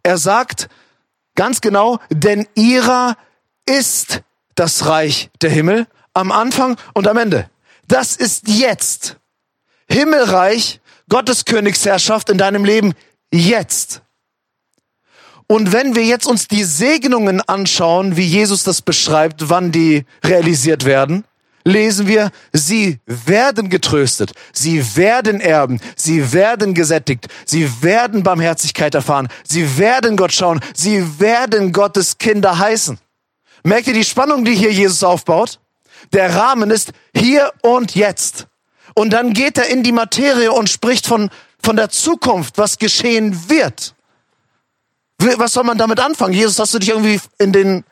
Er 0.02 0.18
sagt, 0.18 0.68
Ganz 1.36 1.60
genau, 1.60 2.00
denn 2.10 2.48
ihrer 2.54 3.16
ist 3.66 4.22
das 4.56 4.86
Reich 4.86 5.30
der 5.40 5.50
Himmel 5.50 5.86
am 6.14 6.32
Anfang 6.32 6.76
und 6.94 7.06
am 7.06 7.16
Ende. 7.16 7.48
Das 7.86 8.16
ist 8.16 8.48
jetzt. 8.48 9.18
Himmelreich, 9.88 10.80
Gottes 11.08 11.44
Königsherrschaft 11.44 12.30
in 12.30 12.38
deinem 12.38 12.64
Leben 12.64 12.94
jetzt. 13.32 14.02
Und 15.46 15.72
wenn 15.72 15.94
wir 15.94 16.04
jetzt 16.04 16.26
uns 16.26 16.48
die 16.48 16.64
Segnungen 16.64 17.40
anschauen, 17.40 18.16
wie 18.16 18.26
Jesus 18.26 18.64
das 18.64 18.82
beschreibt, 18.82 19.48
wann 19.48 19.70
die 19.70 20.04
realisiert 20.24 20.84
werden, 20.84 21.24
lesen 21.66 22.06
wir, 22.06 22.30
sie 22.52 23.00
werden 23.06 23.68
getröstet, 23.68 24.32
sie 24.52 24.96
werden 24.96 25.40
erben, 25.40 25.80
sie 25.96 26.32
werden 26.32 26.74
gesättigt, 26.74 27.26
sie 27.44 27.82
werden 27.82 28.22
Barmherzigkeit 28.22 28.94
erfahren, 28.94 29.28
sie 29.42 29.76
werden 29.76 30.16
Gott 30.16 30.32
schauen, 30.32 30.60
sie 30.74 31.20
werden 31.20 31.72
Gottes 31.72 32.18
Kinder 32.18 32.58
heißen. 32.58 32.98
Merkt 33.64 33.88
ihr 33.88 33.94
die 33.94 34.04
Spannung, 34.04 34.44
die 34.44 34.54
hier 34.54 34.72
Jesus 34.72 35.02
aufbaut? 35.02 35.58
Der 36.12 36.36
Rahmen 36.36 36.70
ist 36.70 36.92
hier 37.14 37.52
und 37.62 37.96
jetzt. 37.96 38.46
Und 38.94 39.10
dann 39.10 39.32
geht 39.32 39.58
er 39.58 39.68
in 39.68 39.82
die 39.82 39.92
Materie 39.92 40.52
und 40.52 40.70
spricht 40.70 41.06
von, 41.06 41.30
von 41.60 41.74
der 41.74 41.90
Zukunft, 41.90 42.58
was 42.58 42.78
geschehen 42.78 43.50
wird. 43.50 43.94
Was 45.18 45.54
soll 45.54 45.64
man 45.64 45.78
damit 45.78 45.98
anfangen? 45.98 46.32
Jesus, 46.32 46.60
hast 46.60 46.74
du 46.74 46.78
dich 46.78 46.90
irgendwie 46.90 47.20
in 47.38 47.52
den, 47.52 47.84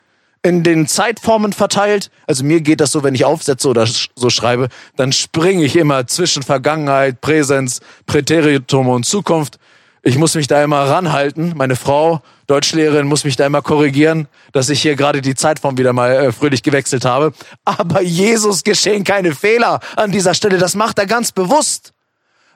in 0.45 0.61
den 0.61 0.85
Zeitformen 0.87 1.53
verteilt? 1.53 2.11
Also 2.27 2.43
mir 2.43 2.61
geht 2.61 2.79
das 2.79 2.91
so, 2.91 3.03
wenn 3.03 3.15
ich 3.15 3.25
aufsetze 3.25 3.67
oder 3.67 3.87
so 3.87 4.29
schreibe, 4.29 4.69
dann 4.95 5.11
springe 5.11 5.63
ich 5.63 5.75
immer 5.75 6.05
zwischen 6.05 6.43
Vergangenheit, 6.43 7.19
Präsenz, 7.19 7.81
Präteritum 8.05 8.87
und 8.87 9.05
Zukunft. 9.07 9.57
Ich 10.03 10.19
muss 10.19 10.35
mich 10.35 10.45
da 10.45 10.63
immer 10.63 10.81
ranhalten. 10.81 11.53
Meine 11.55 11.75
Frau, 11.75 12.21
Deutschlehrerin, 12.45 13.07
muss 13.07 13.23
mich 13.23 13.37
da 13.37 13.47
immer 13.47 13.63
korrigieren, 13.63 14.27
dass 14.51 14.69
ich 14.69 14.83
hier 14.83 14.95
gerade 14.95 15.21
die 15.21 15.33
Zeitform 15.33 15.79
wieder 15.79 15.93
mal 15.93 16.11
äh, 16.11 16.31
fröhlich 16.31 16.61
gewechselt 16.61 17.05
habe. 17.05 17.33
Aber 17.65 18.01
Jesus 18.01 18.63
geschehen 18.63 19.03
keine 19.03 19.33
Fehler 19.33 19.79
an 19.95 20.11
dieser 20.11 20.35
Stelle. 20.35 20.59
Das 20.59 20.75
macht 20.75 20.99
er 20.99 21.07
ganz 21.07 21.31
bewusst, 21.31 21.93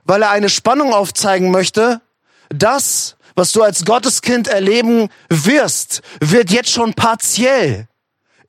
weil 0.03 0.21
er 0.21 0.29
eine 0.29 0.49
Spannung 0.49 0.93
aufzeigen 0.93 1.49
möchte, 1.49 2.01
dass 2.49 3.15
was 3.39 3.53
du 3.53 3.63
als 3.63 3.85
Gotteskind 3.85 4.49
erleben 4.49 5.07
wirst, 5.29 6.01
wird 6.19 6.51
jetzt 6.51 6.71
schon 6.71 6.93
partiell, 6.93 7.87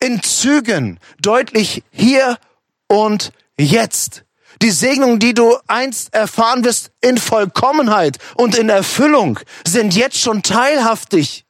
in 0.01 0.21
Zügen, 0.21 0.99
deutlich 1.23 1.85
hier 1.93 2.39
und 2.89 3.33
jetzt. 3.57 4.25
Die 4.63 4.73
Segnungen, 4.73 5.21
die 5.21 5.33
du 5.33 5.57
einst 5.69 6.13
erfahren 6.13 6.65
wirst 6.65 6.91
in 7.01 7.19
Vollkommenheit 7.19 8.19
und 8.35 8.59
in 8.59 8.69
Erfüllung, 8.69 9.39
sind 9.65 9.95
jetzt 9.95 10.19
schon 10.19 10.43
teilhaftig 10.43 11.45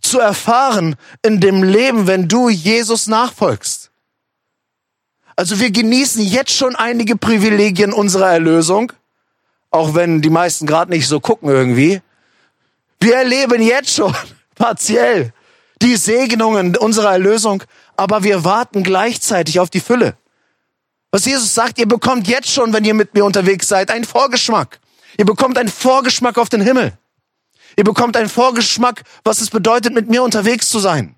zu 0.00 0.20
erfahren 0.20 0.94
in 1.22 1.40
dem 1.40 1.64
Leben, 1.64 2.06
wenn 2.06 2.28
du 2.28 2.48
Jesus 2.48 3.08
nachfolgst. 3.08 3.90
Also 5.34 5.58
wir 5.58 5.72
genießen 5.72 6.22
jetzt 6.24 6.52
schon 6.52 6.76
einige 6.76 7.16
Privilegien 7.16 7.92
unserer 7.92 8.30
Erlösung, 8.30 8.92
auch 9.72 9.96
wenn 9.96 10.22
die 10.22 10.30
meisten 10.30 10.64
gerade 10.64 10.92
nicht 10.92 11.08
so 11.08 11.18
gucken 11.18 11.48
irgendwie. 11.48 12.00
Wir 13.04 13.16
erleben 13.16 13.60
jetzt 13.60 13.90
schon 13.90 14.16
partiell 14.54 15.34
die 15.82 15.96
Segnungen 15.96 16.74
unserer 16.74 17.12
Erlösung, 17.12 17.62
aber 17.98 18.22
wir 18.22 18.44
warten 18.44 18.82
gleichzeitig 18.82 19.60
auf 19.60 19.68
die 19.68 19.80
Fülle. 19.80 20.16
Was 21.10 21.26
Jesus 21.26 21.54
sagt, 21.54 21.78
ihr 21.78 21.86
bekommt 21.86 22.26
jetzt 22.28 22.50
schon, 22.50 22.72
wenn 22.72 22.82
ihr 22.86 22.94
mit 22.94 23.12
mir 23.12 23.26
unterwegs 23.26 23.68
seid, 23.68 23.90
einen 23.90 24.04
Vorgeschmack. 24.04 24.80
Ihr 25.18 25.26
bekommt 25.26 25.58
einen 25.58 25.68
Vorgeschmack 25.68 26.38
auf 26.38 26.48
den 26.48 26.62
Himmel. 26.62 26.96
Ihr 27.76 27.84
bekommt 27.84 28.16
einen 28.16 28.30
Vorgeschmack, 28.30 29.02
was 29.22 29.42
es 29.42 29.50
bedeutet, 29.50 29.92
mit 29.92 30.08
mir 30.08 30.22
unterwegs 30.22 30.70
zu 30.70 30.78
sein. 30.78 31.14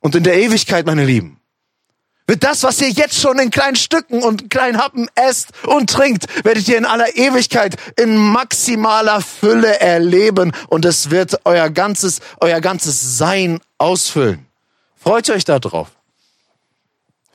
Und 0.00 0.16
in 0.16 0.24
der 0.24 0.34
Ewigkeit, 0.34 0.84
meine 0.84 1.04
Lieben 1.04 1.35
wird 2.26 2.42
das, 2.42 2.62
was 2.62 2.80
ihr 2.80 2.90
jetzt 2.90 3.20
schon 3.20 3.38
in 3.38 3.50
kleinen 3.50 3.76
Stücken 3.76 4.22
und 4.22 4.50
kleinen 4.50 4.78
Happen 4.78 5.08
esst 5.14 5.52
und 5.66 5.90
trinkt, 5.90 6.26
werdet 6.44 6.66
ihr 6.68 6.78
in 6.78 6.84
aller 6.84 7.16
Ewigkeit 7.16 7.76
in 7.96 8.16
maximaler 8.16 9.20
Fülle 9.20 9.78
erleben 9.80 10.52
und 10.68 10.84
es 10.84 11.10
wird 11.10 11.40
euer 11.44 11.70
ganzes, 11.70 12.20
euer 12.40 12.60
ganzes 12.60 13.18
Sein 13.18 13.60
ausfüllen. 13.78 14.46
Freut 14.96 15.28
ihr 15.28 15.34
euch 15.34 15.44
da 15.44 15.58
drauf? 15.58 15.90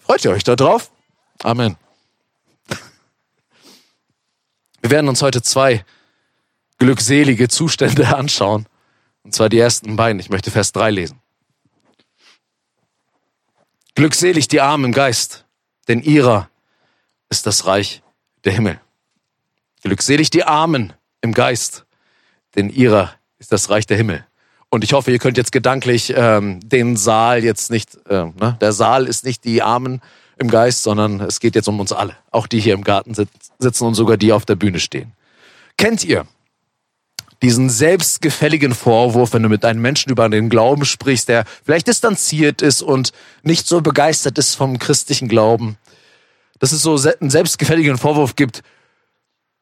Freut 0.04 0.26
ihr 0.26 0.32
euch 0.32 0.44
da 0.44 0.56
drauf? 0.58 0.92
Amen. 1.42 1.78
Wir 4.82 4.90
werden 4.90 5.08
uns 5.08 5.22
heute 5.22 5.42
zwei 5.42 5.86
glückselige 6.80 7.48
Zustände 7.48 8.08
anschauen. 8.18 8.66
Und 9.24 9.36
zwar 9.36 9.50
die 9.50 9.60
ersten 9.60 9.96
beiden. 9.96 10.20
Ich 10.20 10.30
möchte 10.30 10.52
Vers 10.52 10.72
drei 10.72 10.90
lesen. 10.90 11.21
Glückselig 14.02 14.48
die 14.48 14.62
Armen 14.62 14.86
im 14.86 14.94
Geist, 14.94 15.46
denn 15.88 16.02
ihrer 16.02 16.50
ist 17.30 17.46
das 17.46 17.68
Reich 17.68 18.02
der 18.46 18.52
Himmel. 18.52 18.80
Glückselig 19.84 20.32
die 20.32 20.44
Armen 20.44 20.94
im 21.22 21.36
Geist, 21.36 21.86
denn 22.56 22.72
ihrer 22.72 23.14
ist 23.38 23.52
das 23.52 23.70
Reich 23.70 23.86
der 23.86 23.98
Himmel. 23.98 24.26
Und 24.70 24.84
ich 24.84 24.94
hoffe, 24.94 25.12
ihr 25.12 25.20
könnt 25.20 25.38
jetzt 25.38 25.52
gedanklich 25.52 26.16
ähm, 26.18 26.68
den 26.68 26.98
Saal 26.98 27.44
jetzt 27.44 27.70
nicht, 27.70 27.96
äh, 28.10 28.26
ne? 28.26 28.58
der 28.60 28.74
Saal 28.74 29.06
ist 29.06 29.24
nicht 29.24 29.44
die 29.44 29.62
Armen 29.62 30.02
im 30.40 30.50
Geist, 30.50 30.82
sondern 30.82 31.20
es 31.20 31.40
geht 31.40 31.54
jetzt 31.54 31.68
um 31.68 31.80
uns 31.80 31.92
alle. 31.92 32.18
Auch 32.32 32.48
die 32.48 32.60
hier 32.60 32.74
im 32.74 32.84
Garten 32.84 33.14
sitzen 33.14 33.86
und 33.86 33.94
sogar 33.94 34.18
die 34.18 34.34
auf 34.34 34.46
der 34.46 34.56
Bühne 34.56 34.80
stehen. 34.80 35.12
Kennt 35.78 36.04
ihr 36.04 36.26
diesen 37.42 37.70
selbstgefälligen 37.70 38.74
Vorwurf, 38.74 39.34
wenn 39.34 39.44
du 39.44 39.50
mit 39.50 39.66
einem 39.66 39.82
Menschen 39.82 40.12
über 40.12 40.30
den 40.30 40.50
Glauben 40.50 40.86
sprichst, 40.86 41.28
der 41.28 41.46
vielleicht 41.64 41.88
distanziert 41.88 42.62
ist 42.62 42.82
und 42.82 43.12
nicht 43.44 43.68
so 43.68 43.82
begeistert 43.82 44.38
ist 44.38 44.56
vom 44.56 44.78
christlichen 44.78 45.28
Glauben, 45.28 45.78
dass 46.60 46.72
es 46.72 46.84
so 46.84 47.00
einen 47.20 47.32
selbstgefälligen 47.32 47.98
Vorwurf 47.98 48.36
gibt, 48.36 48.62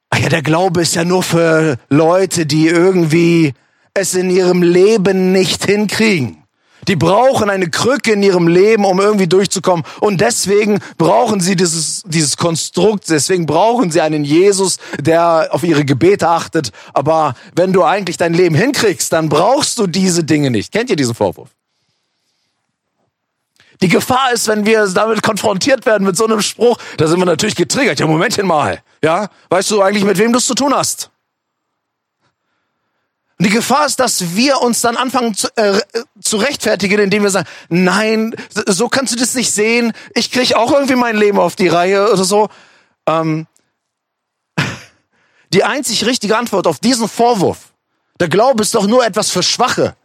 ach 0.09 0.19
ja, 0.19 0.29
der 0.29 0.41
Glaube 0.41 0.81
ist 0.81 0.95
ja 0.95 1.05
nur 1.05 1.23
für 1.23 1.77
Leute, 1.89 2.45
die 2.45 2.67
irgendwie 2.67 3.53
es 3.93 4.13
in 4.13 4.29
ihrem 4.29 4.61
Leben 4.61 5.31
nicht 5.31 5.65
hinkriegen. 5.65 6.43
Die 6.87 6.95
brauchen 6.95 7.49
eine 7.49 7.69
Krücke 7.69 8.13
in 8.13 8.23
ihrem 8.23 8.47
Leben, 8.47 8.85
um 8.85 8.99
irgendwie 8.99 9.27
durchzukommen. 9.27 9.85
Und 9.99 10.21
deswegen 10.21 10.79
brauchen 10.97 11.39
sie 11.41 11.55
dieses, 11.55 12.03
dieses 12.05 12.37
Konstrukt. 12.37 13.09
Deswegen 13.09 13.45
brauchen 13.45 13.91
sie 13.91 14.01
einen 14.01 14.23
Jesus, 14.23 14.77
der 14.99 15.49
auf 15.51 15.63
ihre 15.63 15.85
Gebete 15.85 16.27
achtet. 16.27 16.71
Aber 16.93 17.35
wenn 17.55 17.73
du 17.73 17.83
eigentlich 17.83 18.17
dein 18.17 18.33
Leben 18.33 18.55
hinkriegst, 18.55 19.11
dann 19.11 19.29
brauchst 19.29 19.77
du 19.77 19.87
diese 19.87 20.23
Dinge 20.23 20.51
nicht. 20.51 20.71
Kennt 20.71 20.89
ihr 20.89 20.95
diesen 20.95 21.15
Vorwurf? 21.15 21.49
Die 23.81 23.87
Gefahr 23.87 24.33
ist, 24.33 24.47
wenn 24.47 24.65
wir 24.65 24.87
damit 24.87 25.21
konfrontiert 25.23 25.85
werden 25.85 26.05
mit 26.05 26.17
so 26.17 26.25
einem 26.25 26.41
Spruch, 26.41 26.77
da 26.97 27.07
sind 27.07 27.19
wir 27.19 27.25
natürlich 27.25 27.55
getriggert. 27.55 27.99
Ja, 27.99 28.07
Momentchen 28.07 28.45
mal. 28.45 28.81
Ja, 29.01 29.29
weißt 29.49 29.71
du 29.71 29.81
eigentlich, 29.81 30.03
mit 30.03 30.17
wem 30.17 30.33
du 30.33 30.39
es 30.39 30.45
zu 30.45 30.55
tun 30.55 30.73
hast? 30.73 31.11
Und 33.39 33.45
die 33.45 33.53
Gefahr 33.53 33.85
ist, 33.85 34.01
dass 34.01 34.35
wir 34.35 34.61
uns 34.61 34.81
dann 34.81 34.97
anfangen 34.97 35.33
zu, 35.33 35.47
äh, 35.55 35.79
zu 36.21 36.35
rechtfertigen, 36.35 36.99
indem 36.99 37.23
wir 37.23 37.29
sagen, 37.29 37.47
nein, 37.69 38.35
so 38.67 38.89
kannst 38.89 39.13
du 39.13 39.17
das 39.17 39.33
nicht 39.33 39.53
sehen. 39.53 39.93
Ich 40.13 40.29
krieg 40.31 40.55
auch 40.55 40.73
irgendwie 40.73 40.97
mein 40.97 41.15
Leben 41.15 41.39
auf 41.39 41.55
die 41.55 41.69
Reihe 41.69 42.11
oder 42.11 42.25
so. 42.25 42.49
Ähm, 43.05 43.47
die 45.53 45.63
einzig 45.63 46.05
richtige 46.05 46.37
Antwort 46.37 46.67
auf 46.67 46.79
diesen 46.79 47.07
Vorwurf, 47.07 47.73
der 48.19 48.27
Glaube 48.27 48.61
ist 48.61 48.75
doch 48.75 48.87
nur 48.87 49.05
etwas 49.05 49.31
für 49.31 49.41
Schwache, 49.41 49.95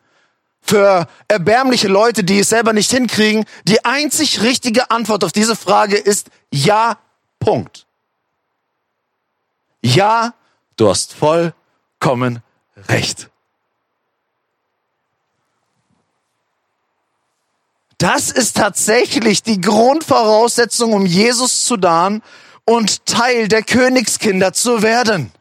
für 0.60 1.08
erbärmliche 1.26 1.88
Leute, 1.88 2.22
die 2.22 2.38
es 2.38 2.50
selber 2.50 2.72
nicht 2.72 2.92
hinkriegen. 2.92 3.46
Die 3.64 3.84
einzig 3.84 4.42
richtige 4.42 4.92
Antwort 4.92 5.24
auf 5.24 5.32
diese 5.32 5.56
Frage 5.56 5.96
ist 5.96 6.28
ja, 6.52 6.98
Punkt. 7.40 7.86
Ja, 9.82 10.34
du 10.76 10.88
hast 10.88 11.14
vollkommen 11.14 12.40
Recht. 12.88 13.30
Das 17.98 18.30
ist 18.30 18.56
tatsächlich 18.56 19.42
die 19.42 19.60
Grundvoraussetzung, 19.60 20.92
um 20.92 21.06
Jesus 21.06 21.64
zu 21.64 21.76
dahen 21.76 22.22
und 22.64 23.06
Teil 23.06 23.48
der 23.48 23.62
Königskinder 23.62 24.52
zu 24.52 24.82
werden. 24.82 25.32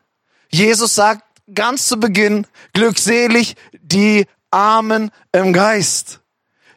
Jesus 0.50 0.95
sagt 0.95 1.23
ganz 1.53 1.88
zu 1.88 2.00
Beginn, 2.00 2.47
glückselig 2.73 3.55
die 3.81 4.27
Armen 4.51 5.12
im 5.31 5.51
Geist, 5.51 6.21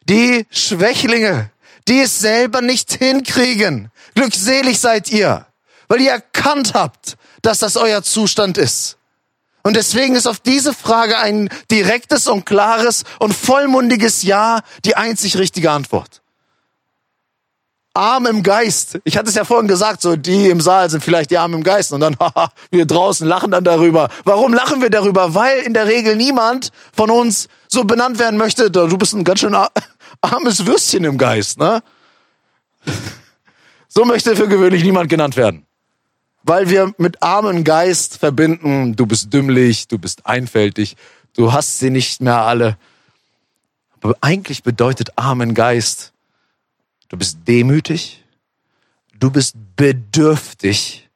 die 0.09 0.47
Schwächlinge, 0.51 1.51
die 1.87 2.01
es 2.01 2.19
selber 2.19 2.63
nicht 2.63 2.93
hinkriegen. 2.95 3.91
Glückselig 4.15 4.81
seid 4.81 5.11
ihr, 5.11 5.47
weil 5.89 6.01
ihr 6.01 6.13
erkannt 6.13 6.75
habt, 6.75 7.17
dass 7.43 7.59
das 7.59 7.77
euer 7.77 8.03
Zustand 8.03 8.59
ist. 8.59 8.97
Und 9.67 9.75
deswegen 9.75 10.15
ist 10.15 10.29
auf 10.29 10.39
diese 10.39 10.73
Frage 10.73 11.19
ein 11.19 11.49
direktes 11.73 12.29
und 12.29 12.47
klares 12.47 13.03
und 13.19 13.35
vollmundiges 13.35 14.23
Ja 14.23 14.61
die 14.85 14.97
einzig 14.97 15.39
richtige 15.39 15.73
Antwort. 15.73 16.23
Arm 17.93 18.27
im 18.27 18.45
Geist. 18.45 19.01
Ich 19.03 19.17
hatte 19.17 19.29
es 19.29 19.35
ja 19.35 19.45
vorhin 19.45 19.67
gesagt, 19.67 20.03
so 20.03 20.15
die 20.15 20.51
im 20.51 20.61
Saal 20.61 20.89
sind 20.89 21.03
vielleicht 21.03 21.33
die 21.33 21.39
Armen 21.39 21.55
im 21.55 21.63
Geist 21.65 21.93
und 21.93 21.99
dann 21.99 22.17
haha, 22.21 22.53
wir 22.71 22.87
draußen 22.87 23.27
lachen 23.27 23.51
dann 23.51 23.65
darüber. 23.65 24.09
Warum 24.23 24.55
lachen 24.55 24.83
wir 24.83 24.91
darüber? 24.91 25.35
Weil 25.35 25.59
in 25.63 25.75
der 25.75 25.89
Regel 25.89 26.15
niemand 26.15 26.71
von 26.93 27.11
uns 27.11 27.49
so 27.67 27.83
benannt 27.83 28.21
werden 28.21 28.39
möchte, 28.39 28.71
du 28.71 28.97
bist 28.97 29.15
ein 29.15 29.25
ganz 29.25 29.41
schön 29.41 29.57
armes 30.21 30.65
Würstchen 30.65 31.03
im 31.03 31.19
Geist, 31.19 31.59
ne? 31.59 31.83
So 33.89 34.05
möchte 34.05 34.37
für 34.37 34.47
gewöhnlich 34.47 34.85
niemand 34.85 35.09
genannt 35.09 35.37
werden 35.37 35.66
weil 36.47 36.71
wir 36.71 36.95
mit 36.97 37.23
armen 37.23 37.65
Geist 37.65 38.19
verbinden, 38.19 38.95
du 38.95 39.05
bist 39.05 39.33
dümmlich, 39.33 39.89
du 39.89 39.99
bist 39.99 40.25
einfältig, 40.27 40.97
du 41.35 41.53
hast 41.53 41.81
sie 41.81 41.91
nicht 41.91 42.21
mehr 42.21 42.39
alle. 42.39 42.79
Aber 44.01 44.17
eigentlich 44.21 44.63
bedeutet 44.63 45.19
armen 45.19 45.55
Geist, 45.55 46.13
du 47.09 47.17
bist 47.17 47.39
demütig, 47.49 48.25
du 49.19 49.31
bist 49.31 49.57
bedürftig 49.75 51.09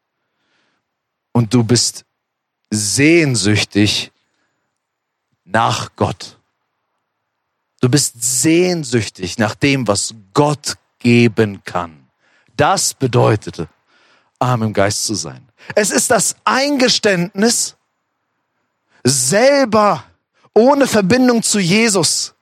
und 1.30 1.54
du 1.54 1.62
bist 1.62 2.04
sehnsüchtig 2.70 4.10
nach 5.44 5.94
Gott. 5.94 6.38
Du 7.80 7.88
bist 7.88 8.14
sehnsüchtig 8.20 9.38
nach 9.38 9.54
dem, 9.54 9.86
was 9.86 10.12
Gott 10.34 10.76
geben 10.98 11.62
kann. 11.64 12.08
Das 12.56 12.94
bedeutete, 12.94 13.68
arm 14.40 14.62
im 14.62 14.72
Geist 14.72 15.04
zu 15.06 15.14
sein. 15.14 15.48
Es 15.74 15.90
ist 15.90 16.10
das 16.10 16.34
Eingeständnis, 16.44 17.76
selber 19.04 20.04
ohne 20.54 20.86
Verbindung 20.86 21.42
zu 21.42 21.60
Jesus 21.60 22.34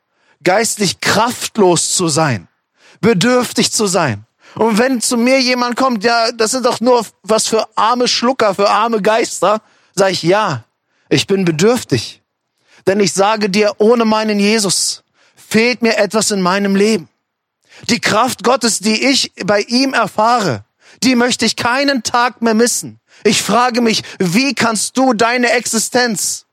geistlich 0.43 1.01
kraftlos 1.01 1.95
zu 1.95 2.09
sein, 2.09 2.49
bedürftig 3.01 3.73
zu 3.73 3.87
sein. 3.87 4.25
Und 4.55 4.79
wenn 4.79 5.01
zu 5.01 5.17
mir 5.17 5.41
jemand 5.41 5.77
kommt, 5.77 6.05
ja, 6.05 6.33
das 6.33 6.53
sind 6.53 6.65
doch 6.65 6.81
nur 6.81 7.05
was 7.23 7.47
für 7.47 7.69
arme 7.77 8.09
Schlucker, 8.09 8.55
für 8.55 8.71
arme 8.71 9.03
Geister, 9.03 9.61
sage 9.95 10.13
ich 10.13 10.23
ja, 10.23 10.65
ich 11.09 11.27
bin 11.27 11.45
bedürftig. 11.45 12.23
Denn 12.87 13.01
ich 13.01 13.13
sage 13.13 13.51
dir, 13.51 13.75
ohne 13.79 14.05
meinen 14.05 14.39
Jesus 14.39 15.03
fehlt 15.37 15.83
mir 15.83 15.99
etwas 15.99 16.31
in 16.31 16.41
meinem 16.41 16.77
Leben. 16.77 17.09
Die 17.91 18.01
Kraft 18.01 18.43
Gottes, 18.43 18.79
die 18.81 19.05
ich 19.05 19.33
bei 19.45 19.61
ihm 19.61 19.95
erfahre, 19.95 20.65
die 21.03 21.15
möchte 21.15 21.45
ich 21.45 21.57
keinen 21.57 22.03
Tag 22.03 22.43
mehr 22.43 22.55
missen. 22.55 23.01
Ich 23.25 23.43
frage 23.43 23.81
mich, 23.81 24.03
wie 24.19 24.55
kannst 24.55 24.97
du 24.97 25.13
deine 25.13 25.51
Existenz 25.51 26.47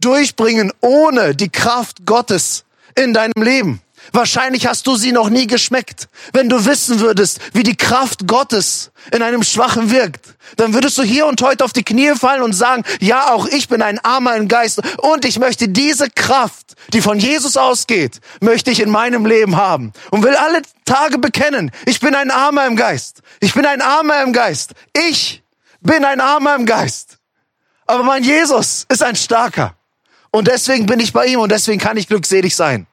durchbringen 0.00 0.72
ohne 0.80 1.34
die 1.34 1.48
Kraft 1.48 2.04
Gottes 2.06 2.64
in 2.96 3.14
deinem 3.14 3.42
Leben? 3.42 3.80
Wahrscheinlich 4.12 4.66
hast 4.66 4.86
du 4.86 4.96
sie 4.96 5.12
noch 5.12 5.28
nie 5.28 5.46
geschmeckt. 5.46 6.08
Wenn 6.32 6.48
du 6.48 6.64
wissen 6.64 7.00
würdest, 7.00 7.40
wie 7.52 7.62
die 7.62 7.76
Kraft 7.76 8.26
Gottes 8.26 8.90
in 9.12 9.22
einem 9.22 9.42
Schwachen 9.42 9.90
wirkt, 9.90 10.34
dann 10.56 10.74
würdest 10.74 10.98
du 10.98 11.02
hier 11.02 11.26
und 11.26 11.40
heute 11.42 11.64
auf 11.64 11.72
die 11.72 11.82
Knie 11.82 12.14
fallen 12.14 12.42
und 12.42 12.52
sagen, 12.52 12.84
ja, 13.00 13.32
auch 13.32 13.46
ich 13.46 13.68
bin 13.68 13.82
ein 13.82 13.98
Armer 13.98 14.36
im 14.36 14.48
Geist 14.48 14.80
und 14.98 15.24
ich 15.24 15.38
möchte 15.38 15.68
diese 15.68 16.10
Kraft, 16.10 16.74
die 16.92 17.00
von 17.00 17.18
Jesus 17.18 17.56
ausgeht, 17.56 18.20
möchte 18.40 18.70
ich 18.70 18.80
in 18.80 18.90
meinem 18.90 19.26
Leben 19.26 19.56
haben 19.56 19.92
und 20.10 20.22
will 20.22 20.36
alle 20.36 20.62
Tage 20.84 21.18
bekennen, 21.18 21.70
ich 21.86 22.00
bin 22.00 22.14
ein 22.14 22.30
Armer 22.30 22.66
im 22.66 22.76
Geist. 22.76 23.22
Ich 23.40 23.54
bin 23.54 23.64
ein 23.66 23.80
Armer 23.80 24.22
im 24.22 24.32
Geist. 24.32 24.74
Ich 24.92 25.42
bin 25.80 26.04
ein 26.04 26.20
Armer 26.20 26.56
im 26.56 26.66
Geist. 26.66 27.18
Aber 27.86 28.02
mein 28.02 28.22
Jesus 28.22 28.86
ist 28.88 29.02
ein 29.02 29.16
Starker. 29.16 29.76
Und 30.30 30.48
deswegen 30.48 30.86
bin 30.86 31.00
ich 31.00 31.12
bei 31.12 31.26
ihm 31.26 31.40
und 31.40 31.52
deswegen 31.52 31.80
kann 31.80 31.96
ich 31.96 32.08
glückselig 32.08 32.56
sein. 32.56 32.86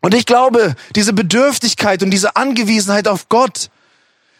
Und 0.00 0.14
ich 0.14 0.26
glaube, 0.26 0.74
diese 0.94 1.12
Bedürftigkeit 1.12 2.02
und 2.02 2.10
diese 2.10 2.36
Angewiesenheit 2.36 3.08
auf 3.08 3.28
Gott 3.28 3.70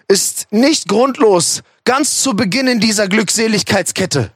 ist 0.06 0.46
nicht 0.50 0.88
grundlos 0.88 1.62
ganz 1.84 2.22
zu 2.22 2.34
Beginn 2.34 2.66
in 2.66 2.80
dieser 2.80 3.08
Glückseligkeitskette. 3.08 4.30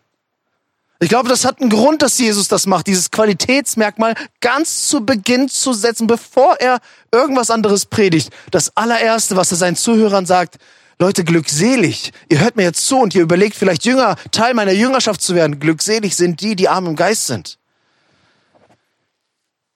Ich 1.00 1.08
glaube, 1.08 1.28
das 1.28 1.44
hat 1.44 1.60
einen 1.60 1.70
Grund, 1.70 2.00
dass 2.00 2.18
Jesus 2.18 2.46
das 2.46 2.66
macht, 2.66 2.86
dieses 2.86 3.10
Qualitätsmerkmal 3.10 4.14
ganz 4.40 4.86
zu 4.86 5.04
Beginn 5.04 5.48
zu 5.48 5.72
setzen, 5.72 6.06
bevor 6.06 6.60
er 6.60 6.78
irgendwas 7.10 7.50
anderes 7.50 7.86
predigt. 7.86 8.30
Das 8.52 8.76
allererste, 8.76 9.36
was 9.36 9.50
er 9.50 9.56
seinen 9.56 9.74
Zuhörern 9.74 10.26
sagt, 10.26 10.58
Leute, 11.00 11.24
glückselig, 11.24 12.12
ihr 12.28 12.38
hört 12.38 12.54
mir 12.54 12.62
jetzt 12.62 12.86
zu 12.86 12.98
und 12.98 13.14
ihr 13.16 13.22
überlegt 13.22 13.56
vielleicht 13.56 13.84
Jünger, 13.84 14.14
Teil 14.30 14.54
meiner 14.54 14.70
Jüngerschaft 14.70 15.20
zu 15.20 15.34
werden. 15.34 15.58
Glückselig 15.58 16.14
sind 16.14 16.40
die, 16.40 16.54
die 16.54 16.68
arm 16.68 16.86
im 16.86 16.94
Geist 16.94 17.26
sind. 17.26 17.58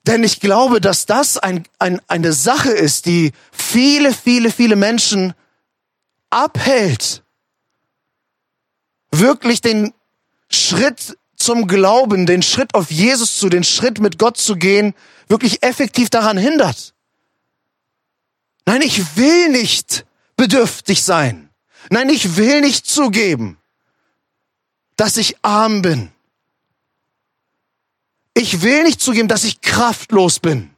Denn 0.06 0.22
ich 0.22 0.40
glaube, 0.40 0.80
dass 0.80 1.06
das 1.06 1.36
ein, 1.36 1.66
ein, 1.78 2.00
eine 2.06 2.32
Sache 2.32 2.70
ist, 2.70 3.06
die 3.06 3.32
viele, 3.50 4.14
viele, 4.14 4.52
viele 4.52 4.76
Menschen 4.76 5.34
abhält, 6.30 7.24
wirklich 9.10 9.60
den 9.60 9.92
Schritt 10.48 11.18
zum 11.34 11.66
Glauben, 11.66 12.24
den 12.24 12.42
Schritt 12.42 12.74
auf 12.74 12.90
Jesus 12.90 13.38
zu, 13.38 13.48
den 13.48 13.64
Schritt 13.64 13.98
mit 13.98 14.18
Gott 14.18 14.36
zu 14.36 14.56
gehen, 14.56 14.94
wirklich 15.28 15.62
effektiv 15.62 16.08
daran 16.08 16.38
hindert. 16.38 16.94
Nein, 18.64 18.82
ich 18.82 19.16
will 19.16 19.50
nicht 19.50 20.06
bedürftig 20.36 21.02
sein. 21.02 21.50
Nein, 21.90 22.08
ich 22.10 22.36
will 22.36 22.60
nicht 22.60 22.86
zugeben, 22.86 23.58
dass 24.96 25.16
ich 25.16 25.36
arm 25.42 25.82
bin. 25.82 26.10
Ich 28.38 28.60
will 28.60 28.82
nicht 28.82 29.00
zugeben, 29.00 29.28
dass 29.28 29.44
ich 29.44 29.62
kraftlos 29.62 30.40
bin. 30.40 30.70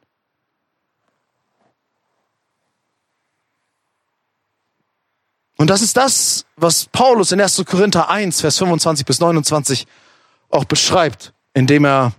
Und 5.57 5.68
das 5.68 5.83
ist 5.83 5.97
das, 5.97 6.47
was 6.55 6.87
Paulus 6.87 7.33
in 7.33 7.40
1. 7.40 7.64
Korinther 7.66 8.09
1, 8.09 8.42
Vers 8.42 8.59
25 8.59 9.05
bis 9.05 9.18
29 9.18 9.88
auch 10.51 10.66
beschreibt, 10.66 11.33
indem 11.53 11.85
er 11.85 12.12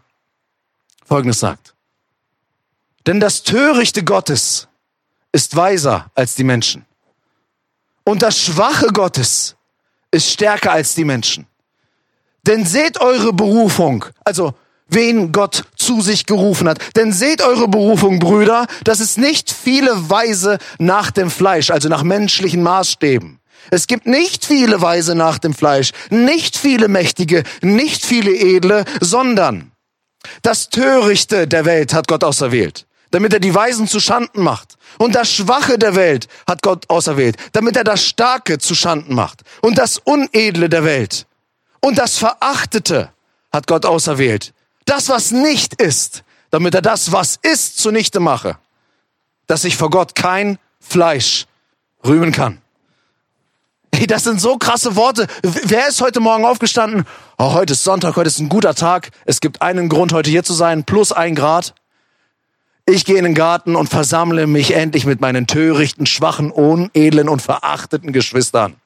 Folgendes 1.06 1.40
sagt. 1.40 1.74
Denn 3.08 3.22
das 3.22 3.44
Törichte 3.44 4.04
Gottes 4.04 4.68
ist 5.32 5.56
weiser 5.56 6.12
als 6.16 6.36
die 6.36 6.44
Menschen. 6.44 6.86
Und 8.04 8.24
das 8.24 8.38
Schwache 8.38 8.88
Gottes 8.88 9.56
ist 10.12 10.30
stärker 10.30 10.74
als 10.74 10.96
die 10.96 11.06
Menschen. 11.06 11.48
Denn 12.46 12.66
seht 12.66 13.00
eure 13.00 13.32
Berufung, 13.32 14.04
also 14.26 14.54
wen 14.90 15.32
Gott 15.32 15.64
zu 15.76 16.02
sich 16.02 16.26
gerufen 16.26 16.68
hat. 16.68 16.80
Denn 16.96 17.12
seht 17.12 17.42
eure 17.42 17.68
Berufung, 17.68 18.20
Brüder, 18.20 18.68
dass 18.84 19.00
es 19.00 19.18
nicht 19.18 19.52
viele 19.52 20.10
Weise 20.10 20.58
nach 20.78 21.12
dem 21.12 21.30
Fleisch, 21.30 21.72
also 21.72 21.90
nach 21.90 22.04
menschlichen 22.04 22.64
Maßstäben. 22.64 23.40
Es 23.72 23.88
gibt 23.88 24.08
nicht 24.08 24.46
viele 24.46 24.82
Weise 24.82 25.16
nach 25.16 25.38
dem 25.38 25.54
Fleisch, 25.54 25.92
nicht 26.10 26.58
viele 26.58 26.88
Mächtige, 26.88 27.44
nicht 27.62 28.06
viele 28.06 28.32
Edle, 28.32 28.86
sondern 29.00 29.72
das 30.42 30.70
Törichte 30.70 31.48
der 31.48 31.66
Welt 31.66 31.94
hat 31.94 32.08
Gott 32.08 32.24
auserwählt, 32.24 32.88
damit 33.12 33.34
er 33.34 33.40
die 33.40 33.54
Weisen 33.54 33.88
zu 33.88 34.00
Schanden 34.00 34.42
macht. 34.42 34.76
Und 34.98 35.16
das 35.16 35.32
Schwache 35.32 35.78
der 35.78 35.96
Welt 35.96 36.28
hat 36.48 36.62
Gott 36.62 36.90
auserwählt, 36.90 37.38
damit 37.54 37.78
er 37.78 37.84
das 37.84 38.04
Starke 38.04 38.58
zu 38.58 38.76
Schanden 38.76 39.16
macht. 39.16 39.42
Und 39.62 39.78
das 39.78 40.00
Unedle 40.00 40.70
der 40.70 40.84
Welt 40.84 41.26
und 41.82 41.98
das 41.98 42.18
Verachtete 42.18 43.12
hat 43.52 43.68
Gott 43.68 43.86
auserwählt, 43.86 44.54
das, 44.90 45.10
was 45.10 45.32
nicht 45.32 45.80
ist, 45.82 46.24
damit 46.50 46.74
er 46.74 46.82
das, 46.82 47.12
was 47.12 47.38
ist, 47.42 47.78
zunichte 47.78 48.20
mache, 48.20 48.58
dass 49.48 49.64
ich 49.64 49.78
vor 49.78 49.90
Gott 49.90 50.16
kein 50.16 50.58
Fleisch 50.80 51.46
rühmen 52.06 52.32
kann. 52.32 52.62
Hey, 53.94 54.08
das 54.08 54.24
sind 54.24 54.40
so 54.40 54.58
krasse 54.58 54.96
Worte. 54.96 55.28
Wer 55.44 55.88
ist 55.90 56.02
heute 56.02 56.20
Morgen 56.20 56.46
aufgestanden? 56.46 57.06
Oh, 57.38 57.54
heute 57.54 57.74
ist 57.74 57.84
Sonntag, 57.84 58.16
heute 58.16 58.28
ist 58.28 58.40
ein 58.40 58.50
guter 58.50 58.74
Tag. 58.74 59.12
Es 59.26 59.42
gibt 59.42 59.62
einen 59.62 59.90
Grund, 59.90 60.14
heute 60.14 60.30
hier 60.30 60.44
zu 60.44 60.54
sein, 60.54 60.86
plus 60.86 61.12
ein 61.12 61.36
Grad. 61.36 61.76
Ich 62.86 63.06
gehe 63.06 63.18
in 63.18 63.26
den 63.26 63.36
Garten 63.36 63.76
und 63.76 63.88
versammle 63.88 64.48
mich 64.48 64.74
endlich 64.74 65.06
mit 65.06 65.22
meinen 65.22 65.46
törichten, 65.48 66.06
schwachen, 66.06 66.50
unedlen 66.50 67.30
und 67.30 67.42
verachteten 67.42 68.14
Geschwistern. 68.14 68.72
Ja, 68.72 68.78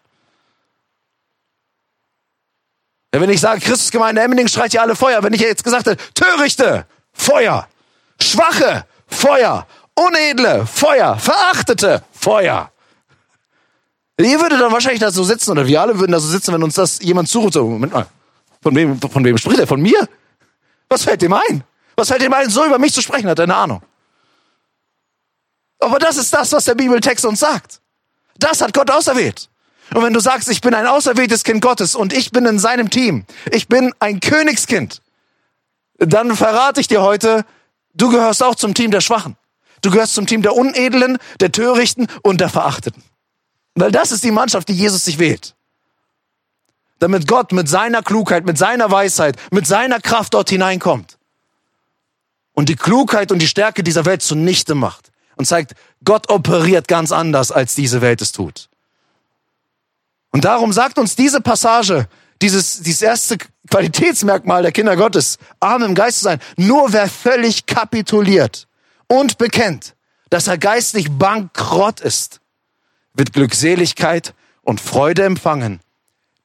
wenn 3.21 3.29
ich 3.29 3.41
sage, 3.41 3.61
Christusgemeinde 3.61 4.21
Emmending, 4.21 4.47
schreit 4.47 4.73
ihr 4.73 4.81
alle 4.81 4.95
Feuer. 4.95 5.21
Wenn 5.21 5.33
ich 5.33 5.41
jetzt 5.41 5.63
gesagt 5.63 5.85
hätte, 5.85 6.03
Törichte, 6.13 6.85
Feuer, 7.13 7.67
Schwache, 8.19 8.85
Feuer, 9.07 9.67
Unedle, 9.95 10.65
Feuer, 10.65 11.17
Verachtete, 11.19 12.03
Feuer. 12.11 12.71
Ihr 14.17 14.39
würdet 14.39 14.59
dann 14.59 14.71
wahrscheinlich 14.71 14.99
da 14.99 15.11
so 15.11 15.23
sitzen, 15.23 15.51
oder 15.51 15.67
wir 15.67 15.81
alle 15.81 15.99
würden 15.99 16.11
da 16.11 16.19
so 16.19 16.27
sitzen, 16.27 16.53
wenn 16.53 16.63
uns 16.63 16.75
das 16.75 16.99
jemand 17.01 17.29
zuruft. 17.29 17.53
So, 17.53 17.67
Moment 17.67 17.93
mal, 17.93 18.07
von 18.61 18.75
wem, 18.75 18.99
von 18.99 19.23
wem 19.23 19.37
spricht 19.37 19.59
er? 19.59 19.67
Von 19.67 19.81
mir? 19.81 20.07
Was 20.89 21.03
fällt 21.03 21.21
dem 21.21 21.33
ein? 21.33 21.63
Was 21.95 22.07
fällt 22.07 22.21
dem 22.21 22.33
ein, 22.33 22.49
so 22.49 22.65
über 22.65 22.79
mich 22.79 22.93
zu 22.93 23.01
sprechen? 23.01 23.29
Hat 23.29 23.39
er 23.39 23.43
eine 23.43 23.55
Ahnung. 23.55 23.81
Aber 25.79 25.99
das 25.99 26.17
ist 26.17 26.33
das, 26.33 26.51
was 26.51 26.65
der 26.65 26.75
Bibeltext 26.75 27.25
uns 27.25 27.39
sagt. 27.39 27.81
Das 28.37 28.61
hat 28.61 28.73
Gott 28.73 28.89
auserwählt. 28.89 29.49
Und 29.93 30.03
wenn 30.03 30.13
du 30.13 30.19
sagst, 30.19 30.49
ich 30.49 30.61
bin 30.61 30.73
ein 30.73 30.87
auserwähltes 30.87 31.43
Kind 31.43 31.61
Gottes 31.61 31.95
und 31.95 32.13
ich 32.13 32.31
bin 32.31 32.45
in 32.45 32.57
seinem 32.57 32.89
Team, 32.89 33.25
ich 33.51 33.67
bin 33.67 33.93
ein 33.99 34.19
Königskind, 34.19 35.01
dann 35.99 36.35
verrate 36.35 36.81
ich 36.81 36.87
dir 36.87 37.01
heute, 37.01 37.45
du 37.93 38.09
gehörst 38.09 38.41
auch 38.41 38.55
zum 38.55 38.73
Team 38.73 38.91
der 38.91 39.01
Schwachen. 39.01 39.37
Du 39.81 39.91
gehörst 39.91 40.15
zum 40.15 40.25
Team 40.25 40.41
der 40.41 40.55
Unedlen, 40.55 41.17
der 41.39 41.51
Törichten 41.51 42.07
und 42.23 42.41
der 42.41 42.49
Verachteten. 42.49 43.03
Weil 43.75 43.91
das 43.91 44.11
ist 44.11 44.23
die 44.23 44.31
Mannschaft, 44.31 44.69
die 44.69 44.73
Jesus 44.73 45.05
sich 45.05 45.19
wählt. 45.19 45.55
Damit 46.99 47.27
Gott 47.27 47.51
mit 47.51 47.67
seiner 47.67 48.01
Klugheit, 48.01 48.45
mit 48.45 48.57
seiner 48.57 48.89
Weisheit, 48.89 49.35
mit 49.51 49.67
seiner 49.67 49.99
Kraft 49.99 50.33
dort 50.33 50.49
hineinkommt. 50.49 51.17
Und 52.53 52.69
die 52.69 52.75
Klugheit 52.75 53.31
und 53.31 53.39
die 53.39 53.47
Stärke 53.47 53.83
dieser 53.83 54.05
Welt 54.05 54.21
zunichte 54.21 54.73
macht. 54.73 55.11
Und 55.35 55.45
zeigt, 55.45 55.73
Gott 56.05 56.29
operiert 56.29 56.87
ganz 56.87 57.11
anders, 57.11 57.51
als 57.51 57.75
diese 57.75 58.01
Welt 58.01 58.21
es 58.21 58.31
tut. 58.31 58.69
Und 60.33 60.45
darum 60.45 60.73
sagt 60.73 60.97
uns 60.97 61.15
diese 61.15 61.41
Passage, 61.41 62.07
dieses, 62.41 62.81
dieses 62.81 63.03
erste 63.03 63.37
Qualitätsmerkmal 63.69 64.63
der 64.63 64.71
Kinder 64.71 64.97
Gottes, 64.97 65.37
arm 65.59 65.83
im 65.83 65.95
Geist 65.95 66.19
zu 66.19 66.23
sein. 66.25 66.39
Nur 66.57 66.91
wer 66.91 67.07
völlig 67.07 67.67
kapituliert 67.67 68.67
und 69.07 69.37
bekennt, 69.37 69.95
dass 70.29 70.47
er 70.47 70.57
geistlich 70.57 71.11
bankrott 71.11 72.01
ist, 72.01 72.41
wird 73.13 73.31
Glückseligkeit 73.31 74.33
und 74.63 74.81
Freude 74.81 75.23
empfangen, 75.23 75.79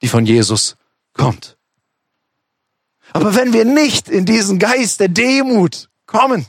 die 0.02 0.08
von 0.08 0.26
Jesus 0.26 0.76
kommt. 1.14 1.56
Aber 3.14 3.34
wenn 3.34 3.54
wir 3.54 3.64
nicht 3.64 4.10
in 4.10 4.26
diesen 4.26 4.58
Geist 4.58 5.00
der 5.00 5.08
Demut 5.08 5.88
kommen, 6.04 6.44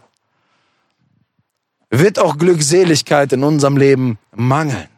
wird 1.89 2.19
auch 2.19 2.38
Glückseligkeit 2.38 3.32
in 3.32 3.45
unserem 3.45 3.78
Leben 3.78 4.19
mangeln. 4.36 4.89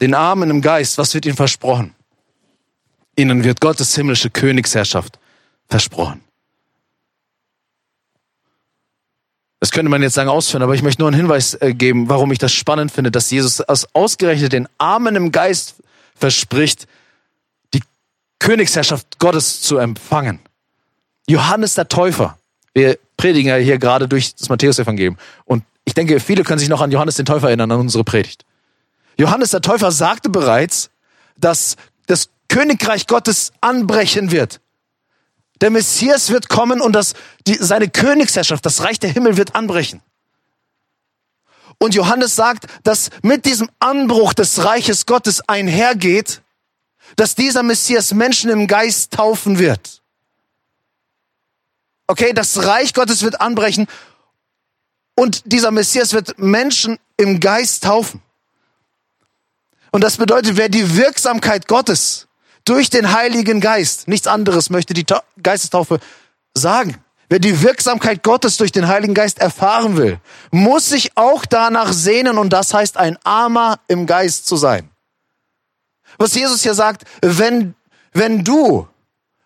Den 0.00 0.14
Armen 0.14 0.50
im 0.50 0.60
Geist, 0.60 0.98
was 0.98 1.14
wird 1.14 1.26
ihnen 1.26 1.36
versprochen? 1.36 1.94
Ihnen 3.16 3.42
wird 3.42 3.60
Gottes 3.60 3.94
himmlische 3.94 4.30
Königsherrschaft 4.30 5.18
versprochen. 5.68 6.22
Das 9.60 9.72
könnte 9.72 9.90
man 9.90 10.02
jetzt 10.02 10.14
sagen 10.14 10.30
ausführen, 10.30 10.62
aber 10.62 10.74
ich 10.74 10.82
möchte 10.82 11.02
nur 11.02 11.08
einen 11.08 11.16
Hinweis 11.16 11.54
äh, 11.54 11.74
geben, 11.74 12.08
warum 12.08 12.30
ich 12.30 12.38
das 12.38 12.52
spannend 12.52 12.92
finde, 12.92 13.10
dass 13.10 13.30
Jesus 13.30 13.60
ausgerechnet 13.92 14.52
den 14.52 14.68
Armen 14.78 15.16
im 15.16 15.32
Geist 15.32 15.74
verspricht, 16.14 16.86
die 17.74 17.82
Königsherrschaft 18.38 19.18
Gottes 19.18 19.60
zu 19.60 19.78
empfangen. 19.78 20.38
Johannes 21.28 21.74
der 21.74 21.88
Täufer. 21.88 22.38
Wir 22.72 22.98
predigen 23.16 23.48
ja 23.48 23.56
hier 23.56 23.78
gerade 23.78 24.06
durch 24.06 24.36
das 24.36 24.48
Matthäus-Evangelium. 24.48 25.18
Und 25.44 25.64
ich 25.84 25.94
denke, 25.94 26.20
viele 26.20 26.44
können 26.44 26.60
sich 26.60 26.68
noch 26.68 26.80
an 26.80 26.92
Johannes 26.92 27.16
den 27.16 27.26
Täufer 27.26 27.48
erinnern, 27.48 27.72
an 27.72 27.80
unsere 27.80 28.04
Predigt. 28.04 28.44
Johannes 29.18 29.50
der 29.50 29.60
Täufer 29.60 29.90
sagte 29.90 30.30
bereits, 30.30 30.90
dass 31.36 31.76
das 32.06 32.30
Königreich 32.48 33.06
Gottes 33.06 33.52
anbrechen 33.60 34.30
wird. 34.30 34.60
Der 35.60 35.70
Messias 35.70 36.30
wird 36.30 36.48
kommen 36.48 36.80
und 36.80 36.92
das, 36.92 37.14
die, 37.46 37.54
seine 37.54 37.88
Königsherrschaft, 37.88 38.64
das 38.64 38.82
Reich 38.82 39.00
der 39.00 39.10
Himmel 39.10 39.36
wird 39.36 39.54
anbrechen. 39.56 40.02
Und 41.78 41.94
Johannes 41.94 42.36
sagt, 42.36 42.66
dass 42.84 43.10
mit 43.22 43.44
diesem 43.44 43.68
Anbruch 43.80 44.34
des 44.34 44.64
Reiches 44.64 45.06
Gottes 45.06 45.48
einhergeht, 45.48 46.42
dass 47.16 47.34
dieser 47.34 47.62
Messias 47.62 48.12
Menschen 48.14 48.50
im 48.50 48.66
Geist 48.66 49.12
taufen 49.12 49.58
wird. 49.58 50.02
Okay, 52.06 52.32
das 52.32 52.64
Reich 52.64 52.94
Gottes 52.94 53.22
wird 53.22 53.40
anbrechen 53.40 53.86
und 55.14 55.52
dieser 55.52 55.70
Messias 55.70 56.12
wird 56.12 56.38
Menschen 56.38 56.98
im 57.16 57.40
Geist 57.40 57.84
taufen. 57.84 58.22
Und 59.90 60.04
das 60.04 60.16
bedeutet, 60.16 60.56
wer 60.56 60.68
die 60.68 60.96
Wirksamkeit 60.96 61.68
Gottes 61.68 62.28
durch 62.64 62.90
den 62.90 63.12
Heiligen 63.12 63.60
Geist. 63.60 64.08
Nichts 64.08 64.26
anderes 64.26 64.68
möchte 64.68 64.92
die 64.92 65.06
Geistestaufe 65.42 66.00
sagen. 66.54 67.02
Wer 67.30 67.38
die 67.38 67.62
Wirksamkeit 67.62 68.22
Gottes 68.22 68.56
durch 68.56 68.72
den 68.72 68.88
Heiligen 68.88 69.14
Geist 69.14 69.38
erfahren 69.38 69.96
will, 69.96 70.18
muss 70.50 70.88
sich 70.88 71.16
auch 71.16 71.44
danach 71.44 71.92
sehnen 71.92 72.38
und 72.38 72.52
das 72.52 72.72
heißt 72.72 72.96
ein 72.96 73.18
Armer 73.22 73.80
im 73.86 74.06
Geist 74.06 74.46
zu 74.46 74.56
sein. 74.56 74.90
Was 76.16 76.34
Jesus 76.34 76.62
hier 76.62 76.74
sagt, 76.74 77.04
wenn, 77.20 77.74
wenn 78.12 78.44
du 78.44 78.88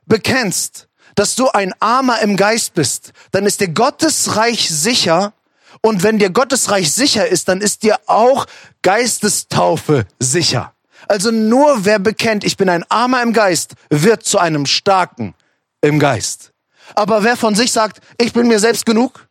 bekennst, 0.06 0.88
dass 1.16 1.34
du 1.34 1.48
ein 1.48 1.74
Armer 1.80 2.20
im 2.20 2.36
Geist 2.36 2.74
bist, 2.74 3.12
dann 3.32 3.46
ist 3.46 3.60
dir 3.60 3.68
Gottesreich 3.68 4.68
sicher 4.70 5.32
und 5.82 6.02
wenn 6.02 6.18
dir 6.18 6.30
Gottesreich 6.30 6.92
sicher 6.92 7.26
ist, 7.26 7.48
dann 7.48 7.60
ist 7.60 7.82
dir 7.82 7.98
auch 8.06 8.46
Geistestaufe 8.82 10.06
sicher. 10.18 10.72
Also 11.08 11.32
nur 11.32 11.84
wer 11.84 11.98
bekennt, 11.98 12.44
ich 12.44 12.56
bin 12.56 12.68
ein 12.68 12.84
Armer 12.88 13.22
im 13.22 13.32
Geist, 13.32 13.74
wird 13.90 14.22
zu 14.22 14.38
einem 14.38 14.66
Starken 14.66 15.34
im 15.80 15.98
Geist. 15.98 16.52
Aber 16.94 17.24
wer 17.24 17.36
von 17.36 17.54
sich 17.56 17.72
sagt, 17.72 18.00
ich 18.18 18.32
bin 18.32 18.46
mir 18.46 18.60
selbst 18.60 18.86
genug, 18.86 19.28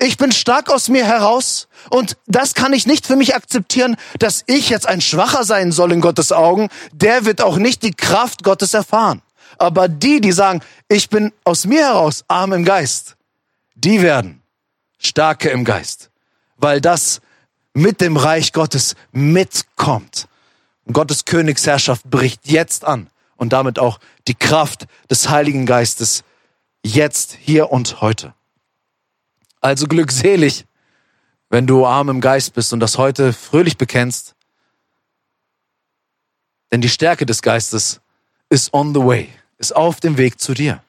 ich 0.00 0.16
bin 0.16 0.32
stark 0.32 0.70
aus 0.70 0.88
mir 0.88 1.06
heraus 1.06 1.68
und 1.90 2.16
das 2.26 2.54
kann 2.54 2.72
ich 2.72 2.86
nicht 2.86 3.06
für 3.06 3.14
mich 3.14 3.36
akzeptieren, 3.36 3.96
dass 4.18 4.42
ich 4.46 4.70
jetzt 4.70 4.88
ein 4.88 5.00
Schwacher 5.00 5.44
sein 5.44 5.70
soll 5.70 5.92
in 5.92 6.00
Gottes 6.00 6.32
Augen, 6.32 6.68
der 6.92 7.24
wird 7.24 7.40
auch 7.40 7.56
nicht 7.56 7.84
die 7.84 7.92
Kraft 7.92 8.42
Gottes 8.42 8.74
erfahren. 8.74 9.22
Aber 9.58 9.86
die, 9.86 10.20
die 10.20 10.32
sagen, 10.32 10.60
ich 10.88 11.08
bin 11.08 11.32
aus 11.44 11.64
mir 11.64 11.86
heraus 11.86 12.24
arm 12.26 12.52
im 12.52 12.64
Geist, 12.64 13.14
die 13.76 14.02
werden 14.02 14.42
Starke 15.06 15.50
im 15.50 15.64
Geist, 15.64 16.10
weil 16.56 16.80
das 16.80 17.20
mit 17.74 18.00
dem 18.00 18.16
Reich 18.16 18.52
Gottes 18.52 18.94
mitkommt. 19.12 20.28
Gottes 20.92 21.24
Königsherrschaft 21.24 22.08
bricht 22.10 22.46
jetzt 22.46 22.84
an 22.84 23.08
und 23.36 23.52
damit 23.52 23.78
auch 23.78 24.00
die 24.28 24.34
Kraft 24.34 24.86
des 25.10 25.28
Heiligen 25.28 25.66
Geistes 25.66 26.24
jetzt, 26.84 27.36
hier 27.40 27.70
und 27.70 28.00
heute. 28.00 28.34
Also 29.60 29.86
glückselig, 29.86 30.66
wenn 31.48 31.66
du 31.66 31.86
arm 31.86 32.10
im 32.10 32.20
Geist 32.20 32.54
bist 32.54 32.72
und 32.72 32.80
das 32.80 32.98
heute 32.98 33.32
fröhlich 33.32 33.78
bekennst, 33.78 34.34
denn 36.70 36.80
die 36.80 36.88
Stärke 36.88 37.24
des 37.24 37.40
Geistes 37.40 38.00
ist 38.48 38.74
on 38.74 38.94
the 38.94 39.00
way, 39.00 39.28
ist 39.58 39.74
auf 39.74 40.00
dem 40.00 40.18
Weg 40.18 40.40
zu 40.40 40.54
dir. 40.54 40.82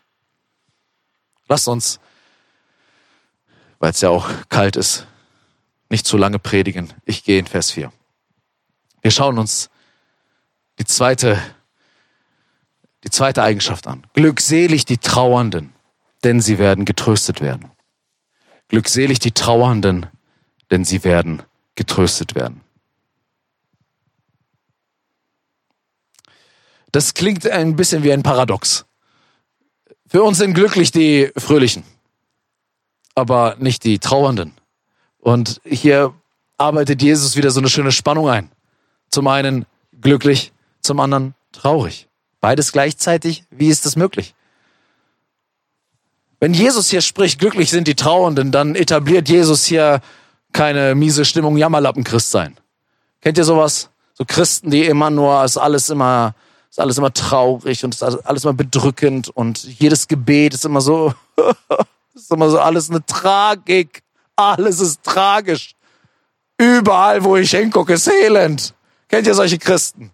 Lass 1.47 1.67
uns, 1.67 1.99
weil 3.85 3.91
es 3.91 4.01
ja 4.01 4.09
auch 4.09 4.27
kalt 4.49 4.77
ist, 4.77 5.05
nicht 5.91 6.07
zu 6.07 6.17
lange 6.17 6.39
predigen. 6.39 6.91
Ich 7.05 7.23
gehe 7.23 7.37
in 7.37 7.45
Vers 7.45 7.69
4. 7.69 7.93
Wir 9.03 9.11
schauen 9.11 9.37
uns 9.37 9.69
die 10.79 10.85
zweite, 10.85 11.39
die 13.03 13.11
zweite 13.11 13.43
Eigenschaft 13.43 13.85
an. 13.85 14.07
Glückselig 14.13 14.85
die 14.85 14.97
Trauernden, 14.97 15.71
denn 16.23 16.41
sie 16.41 16.57
werden 16.57 16.85
getröstet 16.85 17.41
werden. 17.41 17.69
Glückselig 18.69 19.19
die 19.19 19.33
Trauernden, 19.33 20.07
denn 20.71 20.83
sie 20.83 21.03
werden 21.03 21.43
getröstet 21.75 22.33
werden. 22.33 22.61
Das 26.91 27.13
klingt 27.13 27.47
ein 27.47 27.75
bisschen 27.75 28.01
wie 28.01 28.11
ein 28.11 28.23
Paradox. 28.23 28.87
Für 30.07 30.23
uns 30.23 30.39
sind 30.39 30.55
glücklich 30.55 30.89
die 30.89 31.31
Fröhlichen, 31.37 31.83
aber 33.15 33.55
nicht 33.59 33.83
die 33.83 33.99
Trauernden. 33.99 34.53
Und 35.19 35.61
hier 35.63 36.13
arbeitet 36.57 37.01
Jesus 37.01 37.35
wieder 37.35 37.51
so 37.51 37.59
eine 37.59 37.69
schöne 37.69 37.91
Spannung 37.91 38.29
ein. 38.29 38.51
Zum 39.09 39.27
einen 39.27 39.65
glücklich, 39.99 40.51
zum 40.81 40.99
anderen 40.99 41.33
traurig. 41.51 42.07
Beides 42.41 42.71
gleichzeitig, 42.71 43.45
wie 43.49 43.69
ist 43.69 43.85
das 43.85 43.95
möglich? 43.95 44.35
Wenn 46.39 46.53
Jesus 46.53 46.89
hier 46.89 47.01
spricht, 47.01 47.39
glücklich 47.39 47.71
sind 47.71 47.87
die 47.87 47.95
Trauernden, 47.95 48.51
dann 48.51 48.75
etabliert 48.75 49.29
Jesus 49.29 49.65
hier 49.65 50.01
keine 50.53 50.93
miese 50.93 51.25
Stimmung, 51.25 51.57
Jammerlappen-Christ 51.57 52.31
sein. 52.31 52.55
Kennt 53.21 53.37
ihr 53.37 53.43
sowas? 53.43 53.89
So 54.13 54.25
Christen, 54.25 54.69
die 54.69 54.85
immer 54.85 55.09
nur, 55.09 55.43
ist 55.43 55.57
alles 55.57 55.89
immer, 55.89 56.35
ist 56.69 56.79
alles 56.79 56.97
immer 56.97 57.11
traurig 57.11 57.83
und 57.83 57.93
ist 57.93 58.03
alles 58.03 58.43
immer 58.43 58.53
bedrückend 58.53 59.29
und 59.29 59.63
jedes 59.63 60.07
Gebet 60.07 60.53
ist 60.53 60.65
immer 60.65 60.81
so, 60.81 61.13
ist 62.15 62.31
immer 62.31 62.49
so 62.49 62.59
alles 62.59 62.89
eine 62.89 63.05
Tragik. 63.05 64.01
Alles 64.35 64.79
ist 64.79 65.03
tragisch. 65.03 65.75
Überall, 66.57 67.23
wo 67.23 67.35
ich 67.35 67.51
hingucke, 67.51 67.93
ist 67.93 68.07
Elend. 68.07 68.73
Kennt 69.09 69.27
ihr 69.27 69.33
solche 69.33 69.57
Christen? 69.57 70.11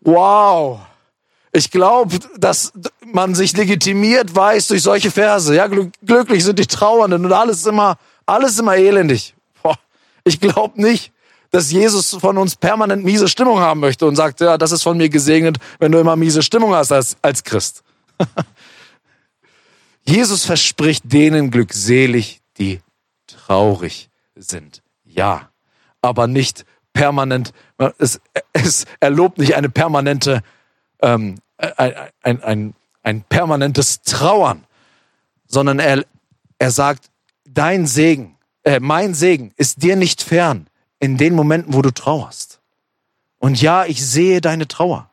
Wow. 0.00 0.80
Ich 1.52 1.70
glaube, 1.70 2.18
dass 2.36 2.72
man 3.04 3.34
sich 3.34 3.56
legitimiert 3.56 4.34
weiß 4.34 4.68
durch 4.68 4.82
solche 4.82 5.10
Verse. 5.10 5.54
Ja, 5.54 5.68
glücklich 5.68 6.44
sind 6.44 6.58
die 6.58 6.66
Trauernden 6.66 7.24
und 7.24 7.32
alles 7.32 7.64
immer, 7.64 7.96
alles 8.26 8.58
immer 8.58 8.76
elendig. 8.76 9.34
Boah. 9.62 9.76
Ich 10.24 10.40
glaube 10.40 10.80
nicht, 10.80 11.12
dass 11.52 11.70
Jesus 11.70 12.16
von 12.20 12.36
uns 12.36 12.56
permanent 12.56 13.04
miese 13.04 13.28
Stimmung 13.28 13.60
haben 13.60 13.78
möchte 13.78 14.06
und 14.06 14.16
sagt, 14.16 14.40
ja, 14.40 14.58
das 14.58 14.72
ist 14.72 14.82
von 14.82 14.96
mir 14.96 15.08
gesegnet, 15.08 15.58
wenn 15.78 15.92
du 15.92 15.98
immer 15.98 16.16
miese 16.16 16.42
Stimmung 16.42 16.74
hast 16.74 16.90
als, 16.90 17.16
als 17.22 17.44
Christ. 17.44 17.84
Jesus 20.06 20.44
verspricht 20.44 21.12
denen 21.12 21.50
glückselig, 21.50 22.40
die 22.58 22.80
traurig 23.26 24.10
sind. 24.34 24.82
Ja, 25.04 25.50
aber 26.02 26.26
nicht 26.26 26.64
permanent, 26.92 27.52
es, 27.98 28.20
es 28.52 28.84
erlobt 29.00 29.38
nicht 29.38 29.54
eine 29.54 29.68
permanente, 29.68 30.42
ähm, 31.00 31.36
ein, 31.58 31.94
ein, 32.22 32.42
ein, 32.42 32.74
ein 33.02 33.22
permanentes 33.22 34.02
Trauern, 34.02 34.64
sondern 35.46 35.78
er, 35.78 36.04
er 36.58 36.70
sagt, 36.70 37.10
dein 37.44 37.86
Segen, 37.86 38.36
äh, 38.64 38.80
mein 38.80 39.14
Segen 39.14 39.52
ist 39.56 39.82
dir 39.82 39.96
nicht 39.96 40.22
fern 40.22 40.66
in 40.98 41.16
den 41.16 41.34
Momenten, 41.34 41.74
wo 41.74 41.82
du 41.82 41.90
trauerst. 41.90 42.60
Und 43.38 43.60
ja, 43.60 43.84
ich 43.84 44.04
sehe 44.04 44.40
deine 44.40 44.66
Trauer. 44.66 45.10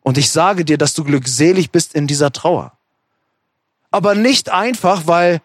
Und 0.00 0.18
ich 0.18 0.30
sage 0.30 0.64
dir, 0.64 0.78
dass 0.78 0.94
du 0.94 1.04
glückselig 1.04 1.70
bist 1.70 1.94
in 1.94 2.06
dieser 2.06 2.32
Trauer. 2.32 2.76
Aber 3.92 4.16
nicht 4.16 4.50
einfach, 4.50 5.02
weil 5.06 5.40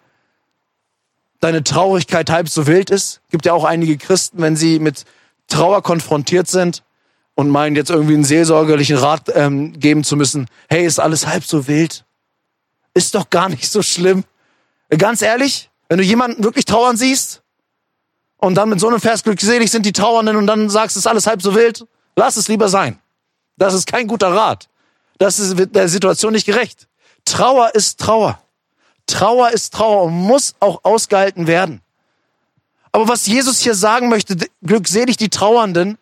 deine 1.39 1.63
Traurigkeit 1.63 2.31
halb 2.31 2.49
so 2.49 2.65
wild 2.65 2.89
ist. 2.89 3.21
Gibt 3.29 3.45
ja 3.45 3.53
auch 3.53 3.63
einige 3.63 3.97
Christen, 3.97 4.41
wenn 4.41 4.55
sie 4.55 4.79
mit 4.79 5.05
Trauer 5.47 5.83
konfrontiert 5.83 6.47
sind, 6.47 6.83
und 7.37 7.49
meinen 7.49 7.75
jetzt 7.75 7.91
irgendwie 7.91 8.15
einen 8.15 8.23
seelsorgerlichen 8.23 8.97
Rat 8.97 9.31
ähm, 9.35 9.79
geben 9.79 10.03
zu 10.03 10.15
müssen. 10.15 10.47
Hey, 10.69 10.87
ist 10.87 10.99
alles 10.99 11.27
halb 11.27 11.43
so 11.43 11.67
wild? 11.67 12.03
Ist 12.95 13.13
doch 13.13 13.29
gar 13.29 13.47
nicht 13.47 13.71
so 13.71 13.83
schlimm. 13.83 14.23
Ganz 14.89 15.21
ehrlich, 15.21 15.69
wenn 15.87 15.99
du 15.99 16.03
jemanden 16.03 16.43
wirklich 16.43 16.65
trauern 16.65 16.97
siehst 16.97 17.43
und 18.37 18.55
dann 18.55 18.69
mit 18.69 18.79
so 18.79 18.87
einem 18.87 18.99
Vers 18.99 19.23
glückselig 19.23 19.69
sind 19.69 19.85
die 19.85 19.93
Trauernden 19.93 20.35
und 20.35 20.47
dann 20.47 20.67
sagst, 20.71 20.97
ist 20.97 21.05
alles 21.05 21.27
halb 21.27 21.43
so 21.43 21.53
wild, 21.53 21.85
lass 22.15 22.37
es 22.37 22.47
lieber 22.47 22.69
sein. 22.69 22.99
Das 23.55 23.75
ist 23.75 23.85
kein 23.85 24.07
guter 24.07 24.33
Rat. 24.33 24.67
Das 25.19 25.37
ist 25.37 25.75
der 25.75 25.89
Situation 25.89 26.33
nicht 26.33 26.47
gerecht. 26.47 26.87
Trauer 27.27 27.75
ist 27.75 27.99
Trauer. 27.99 28.39
Trauer 29.05 29.51
ist 29.51 29.73
Trauer 29.73 30.03
und 30.03 30.13
muss 30.13 30.55
auch 30.59 30.83
ausgehalten 30.83 31.47
werden. 31.47 31.81
Aber 32.91 33.07
was 33.07 33.27
Jesus 33.27 33.59
hier 33.59 33.75
sagen 33.75 34.09
möchte, 34.09 34.37
glückselig 34.63 35.17
die 35.17 35.29
Trauernden, 35.29 35.97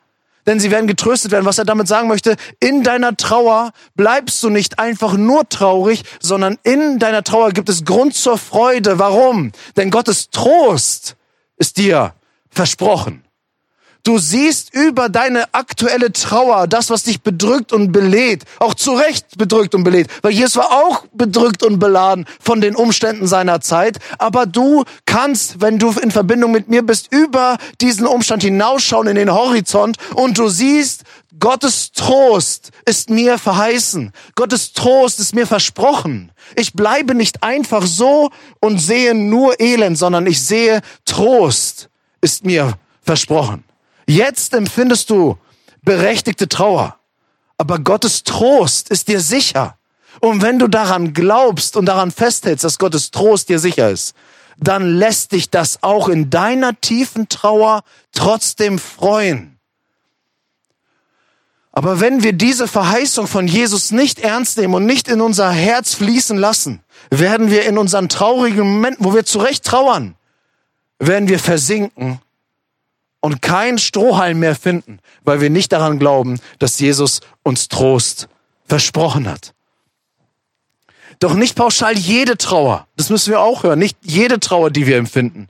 denn 0.46 0.60
sie 0.60 0.70
werden 0.70 0.88
getröstet 0.88 1.32
werden. 1.32 1.46
Was 1.46 1.58
er 1.58 1.66
damit 1.66 1.88
sagen 1.88 2.08
möchte, 2.08 2.38
in 2.60 2.84
deiner 2.84 3.18
Trauer 3.18 3.74
bleibst 3.96 4.42
du 4.44 4.50
nicht 4.50 4.80
einfach 4.80 5.14
nur 5.14 5.50
traurig, 5.50 6.04
sondern 6.22 6.60
in 6.64 7.00
deiner 7.00 7.24
Trauer 7.24 7.52
gibt 7.52 7.70
es 7.70 7.84
Grund 7.84 8.14
zur 8.14 8.38
Freude. 8.38 9.00
Warum? 9.00 9.52
Denn 9.76 9.90
Gottes 9.90 10.30
Trost 10.30 11.16
ist 11.58 11.78
dir 11.78 12.14
versprochen. 12.50 13.25
Du 14.06 14.20
siehst 14.20 14.72
über 14.72 15.10
deine 15.10 15.52
aktuelle 15.52 16.14
Trauer, 16.14 16.68
das, 16.68 16.92
was 16.92 17.02
dich 17.02 17.22
bedrückt 17.22 17.74
und 17.74 17.92
belädt, 17.92 18.44
auch 18.60 18.76
zu 18.76 18.94
Recht 18.94 19.36
bedrückt 19.36 19.74
und 19.74 19.84
belädt, 19.84 20.10
weil 20.22 20.32
Jesus 20.32 20.58
war 20.58 20.72
auch 20.72 21.08
bedrückt 21.12 21.64
und 21.64 21.80
beladen 21.80 22.28
von 22.40 22.62
den 22.62 22.76
Umständen 22.76 23.26
seiner 23.26 23.62
Zeit. 23.62 23.98
Aber 24.20 24.46
du 24.46 24.84
kannst, 25.08 25.60
wenn 25.60 25.80
du 25.80 25.90
in 25.90 26.12
Verbindung 26.12 26.52
mit 26.52 26.70
mir 26.70 26.84
bist, 26.84 27.12
über 27.12 27.58
diesen 27.82 28.06
Umstand 28.06 28.44
hinausschauen 28.44 29.08
in 29.08 29.16
den 29.16 29.34
Horizont 29.34 29.98
und 30.14 30.38
du 30.38 30.50
siehst, 30.50 31.02
Gottes 31.40 31.92
Trost 31.92 32.70
ist 32.86 33.10
mir 33.10 33.40
verheißen. 33.40 34.12
Gottes 34.36 34.74
Trost 34.74 35.20
ist 35.20 35.34
mir 35.34 35.48
versprochen. 35.48 36.32
Ich 36.56 36.74
bleibe 36.74 37.16
nicht 37.16 37.42
einfach 37.42 37.88
so 37.88 38.30
und 38.60 38.78
sehe 38.78 39.16
nur 39.16 39.60
Elend, 39.60 39.98
sondern 39.98 40.28
ich 40.28 40.46
sehe 40.46 40.82
Trost 41.06 41.90
ist 42.22 42.46
mir 42.46 42.74
versprochen. 43.02 43.64
Jetzt 44.08 44.54
empfindest 44.54 45.10
du 45.10 45.38
berechtigte 45.82 46.48
Trauer, 46.48 46.98
aber 47.58 47.80
Gottes 47.80 48.24
Trost 48.24 48.90
ist 48.90 49.08
dir 49.08 49.20
sicher. 49.20 49.78
Und 50.22 50.42
wenn 50.42 50.60
du 50.60 50.68
daran 50.68 51.14
glaubst 51.14 51.76
und 51.76 51.86
daran 51.86 52.12
festhältst, 52.12 52.64
dass 52.64 52.78
Gottes 52.78 53.12
Trost 53.12 53.50
dir 53.50 53.60
sicher 53.60 53.90
ist, 53.90 54.16
dann 54.58 54.98
lässt 54.98 55.34
dich 55.34 55.50
das 55.50 55.84
auch 55.84 56.08
in 56.08 56.30
deiner 56.30 56.80
tiefen 56.80 57.28
Trauer 57.28 57.84
trotzdem 58.14 58.80
freuen. 58.80 59.60
Aber 61.74 62.00
wenn 62.00 62.24
wir 62.24 62.32
diese 62.32 62.70
Verheißung 62.70 63.28
von 63.28 63.48
Jesus 63.48 63.92
nicht 63.92 64.20
ernst 64.20 64.58
nehmen 64.58 64.76
und 64.76 64.86
nicht 64.86 65.10
in 65.10 65.20
unser 65.20 65.52
Herz 65.52 65.94
fließen 65.94 66.38
lassen, 66.38 66.82
werden 67.10 67.52
wir 67.52 67.66
in 67.66 67.78
unseren 67.78 68.08
traurigen 68.08 68.76
Momenten, 68.76 69.04
wo 69.04 69.14
wir 69.14 69.26
zurecht 69.26 69.66
trauern, 69.66 70.16
werden 71.00 71.28
wir 71.28 71.38
versinken 71.38 72.22
und 73.26 73.42
kein 73.42 73.80
Strohhalm 73.80 74.38
mehr 74.38 74.56
finden, 74.56 75.00
weil 75.24 75.42
wir 75.42 75.50
nicht 75.50 75.72
daran 75.72 75.98
glauben, 75.98 76.40
dass 76.60 76.80
Jesus 76.80 77.22
uns 77.42 77.70
Trost 77.70 78.30
versprochen 78.66 79.28
hat. 79.28 79.56
Doch 81.18 81.34
nicht 81.34 81.56
pauschal 81.56 81.98
jede 81.98 82.38
Trauer, 82.38 82.86
das 82.98 83.10
müssen 83.10 83.32
wir 83.32 83.40
auch 83.40 83.64
hören, 83.64 83.80
nicht 83.80 83.98
jede 84.04 84.40
Trauer, 84.40 84.70
die 84.70 84.86
wir 84.86 84.98
empfinden, 84.98 85.48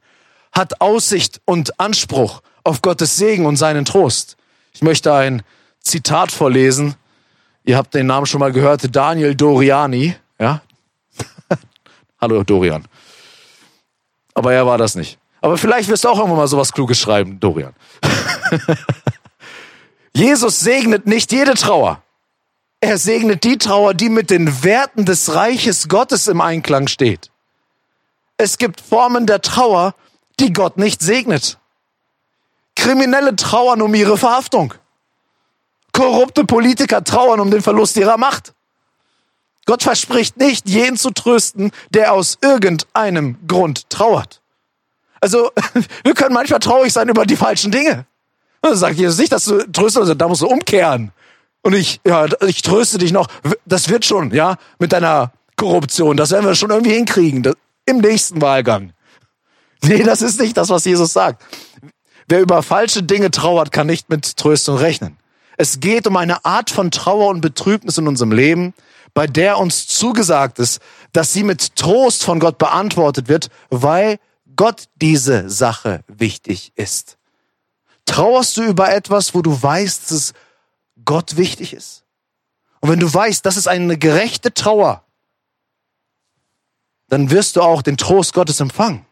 hat 0.53 0.79
Aussicht 0.79 1.41
und 1.43 1.77
Anspruch 1.77 2.41
auf 2.63 2.81
Gottes 2.81 3.17
Segen 3.17 3.45
und 3.45 3.57
seinen 3.57 3.83
Trost. 3.83 4.37
Ich 4.71 4.81
möchte 4.81 5.13
ein 5.13 5.41
Zitat 5.81 6.31
vorlesen. 6.31 6.95
Ihr 7.65 7.75
habt 7.75 7.93
den 7.93 8.07
Namen 8.07 8.25
schon 8.25 8.39
mal 8.39 8.53
gehört, 8.53 8.95
Daniel 8.95 9.35
Doriani, 9.35 10.15
ja? 10.39 10.61
Hallo 12.21 12.41
Dorian. 12.41 12.87
Aber 14.33 14.53
er 14.53 14.65
war 14.65 14.77
das 14.77 14.95
nicht. 14.95 15.19
Aber 15.45 15.59
vielleicht 15.59 15.89
wirst 15.89 16.03
du 16.03 16.09
auch 16.09 16.17
irgendwann 16.17 16.39
mal 16.39 16.47
sowas 16.47 16.73
Kluges 16.73 16.97
schreiben, 16.97 17.39
Dorian. 17.39 17.75
Jesus 20.11 20.59
segnet 20.59 21.05
nicht 21.05 21.31
jede 21.31 21.53
Trauer. 21.53 22.01
Er 22.81 22.97
segnet 22.97 23.43
die 23.43 23.59
Trauer, 23.59 23.93
die 23.93 24.09
mit 24.09 24.31
den 24.31 24.63
Werten 24.63 25.05
des 25.05 25.35
Reiches 25.35 25.87
Gottes 25.87 26.27
im 26.27 26.41
Einklang 26.41 26.87
steht. 26.87 27.29
Es 28.37 28.57
gibt 28.57 28.81
Formen 28.81 29.27
der 29.27 29.41
Trauer, 29.41 29.93
die 30.39 30.51
Gott 30.51 30.77
nicht 30.77 31.03
segnet. 31.03 31.59
Kriminelle 32.75 33.35
trauern 33.35 33.83
um 33.83 33.93
ihre 33.93 34.17
Verhaftung. 34.17 34.73
Korrupte 35.91 36.45
Politiker 36.45 37.03
trauern 37.03 37.39
um 37.39 37.51
den 37.51 37.61
Verlust 37.61 37.97
ihrer 37.97 38.17
Macht. 38.17 38.55
Gott 39.67 39.83
verspricht 39.83 40.37
nicht, 40.37 40.67
jeden 40.67 40.97
zu 40.97 41.11
trösten, 41.11 41.69
der 41.91 42.13
aus 42.13 42.39
irgendeinem 42.41 43.37
Grund 43.47 43.91
trauert. 43.91 44.41
Also, 45.25 45.49
wir 46.03 46.13
können 46.13 46.35
manchmal 46.35 46.59
traurig 46.59 46.93
sein 46.93 47.09
über 47.09 47.25
die 47.25 47.35
falschen 47.35 47.71
Dinge. 47.71 48.05
Das 48.61 48.79
sagt 48.79 48.95
Jesus 48.95 49.17
nicht, 49.17 49.31
dass 49.31 49.45
du 49.45 49.57
tröstest, 49.71 50.13
da 50.15 50.27
musst 50.27 50.43
du 50.43 50.47
umkehren. 50.47 51.11
Und 51.63 51.73
ich, 51.73 51.99
ja, 52.05 52.27
ich 52.45 52.61
tröste 52.61 52.99
dich 52.99 53.11
noch. 53.11 53.27
Das 53.65 53.89
wird 53.89 54.05
schon, 54.05 54.31
ja, 54.35 54.57
mit 54.77 54.93
deiner 54.93 55.31
Korruption. 55.55 56.15
Das 56.15 56.29
werden 56.29 56.45
wir 56.45 56.53
schon 56.53 56.69
irgendwie 56.69 56.93
hinkriegen. 56.93 57.41
Das, 57.41 57.55
Im 57.87 57.97
nächsten 57.97 58.39
Wahlgang. 58.39 58.93
Nee, 59.83 60.03
das 60.03 60.23
ist 60.23 60.39
nicht 60.39 60.57
das, 60.57 60.69
was 60.69 60.85
Jesus 60.85 61.13
sagt. 61.13 61.43
Wer 62.27 62.41
über 62.41 62.63
falsche 62.63 63.03
Dinge 63.03 63.29
trauert, 63.29 63.71
kann 63.71 63.85
nicht 63.85 64.09
mit 64.09 64.37
Tröstung 64.37 64.77
rechnen. 64.77 65.17
Es 65.57 65.79
geht 65.79 66.07
um 66.07 66.17
eine 66.17 66.43
Art 66.43 66.71
von 66.71 66.89
Trauer 66.89 67.29
und 67.29 67.41
Betrübnis 67.41 67.97
in 67.99 68.07
unserem 68.07 68.31
Leben, 68.31 68.73
bei 69.13 69.27
der 69.27 69.59
uns 69.59 69.85
zugesagt 69.85 70.57
ist, 70.57 70.81
dass 71.13 71.33
sie 71.33 71.43
mit 71.43 71.75
Trost 71.75 72.23
von 72.23 72.39
Gott 72.39 72.57
beantwortet 72.57 73.27
wird, 73.27 73.49
weil 73.69 74.17
Gott 74.55 74.89
diese 74.95 75.49
Sache 75.49 76.03
wichtig 76.07 76.71
ist? 76.75 77.17
Trauerst 78.05 78.57
du 78.57 78.63
über 78.63 78.93
etwas, 78.93 79.33
wo 79.33 79.41
du 79.41 79.61
weißt, 79.61 80.11
dass 80.11 80.33
Gott 81.03 81.37
wichtig 81.37 81.73
ist? 81.73 82.03
Und 82.79 82.91
wenn 82.91 82.99
du 82.99 83.11
weißt, 83.11 83.45
das 83.45 83.57
ist 83.57 83.67
eine 83.67 83.97
gerechte 83.97 84.53
Trauer, 84.53 85.03
dann 87.07 87.31
wirst 87.31 87.55
du 87.55 87.61
auch 87.61 87.81
den 87.81 87.97
Trost 87.97 88.33
Gottes 88.33 88.59
empfangen. 88.59 89.05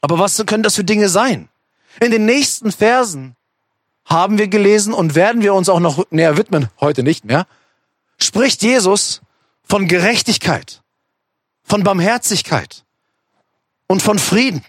Aber 0.00 0.18
was 0.18 0.44
können 0.46 0.62
das 0.62 0.74
für 0.74 0.84
Dinge 0.84 1.08
sein? 1.08 1.48
In 2.00 2.10
den 2.10 2.24
nächsten 2.24 2.72
Versen 2.72 3.36
haben 4.04 4.38
wir 4.38 4.48
gelesen 4.48 4.92
und 4.92 5.14
werden 5.14 5.42
wir 5.42 5.54
uns 5.54 5.68
auch 5.68 5.80
noch 5.80 6.10
näher 6.10 6.36
widmen, 6.36 6.68
heute 6.80 7.02
nicht 7.02 7.24
mehr, 7.24 7.46
spricht 8.18 8.62
Jesus 8.62 9.20
von 9.62 9.88
Gerechtigkeit, 9.88 10.82
von 11.62 11.82
Barmherzigkeit, 11.84 12.84
und 13.92 14.02
von 14.02 14.18
Frieden. 14.18 14.64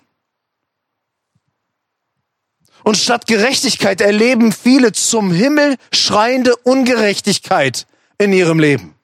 Und 2.84 2.98
statt 2.98 3.26
Gerechtigkeit 3.26 4.02
erleben 4.02 4.52
viele 4.52 4.92
zum 4.92 5.32
Himmel 5.32 5.78
schreiende 5.94 6.58
Ungerechtigkeit 6.58 7.88
in 8.18 8.34
ihrem 8.34 8.60
Leben. 8.60 8.96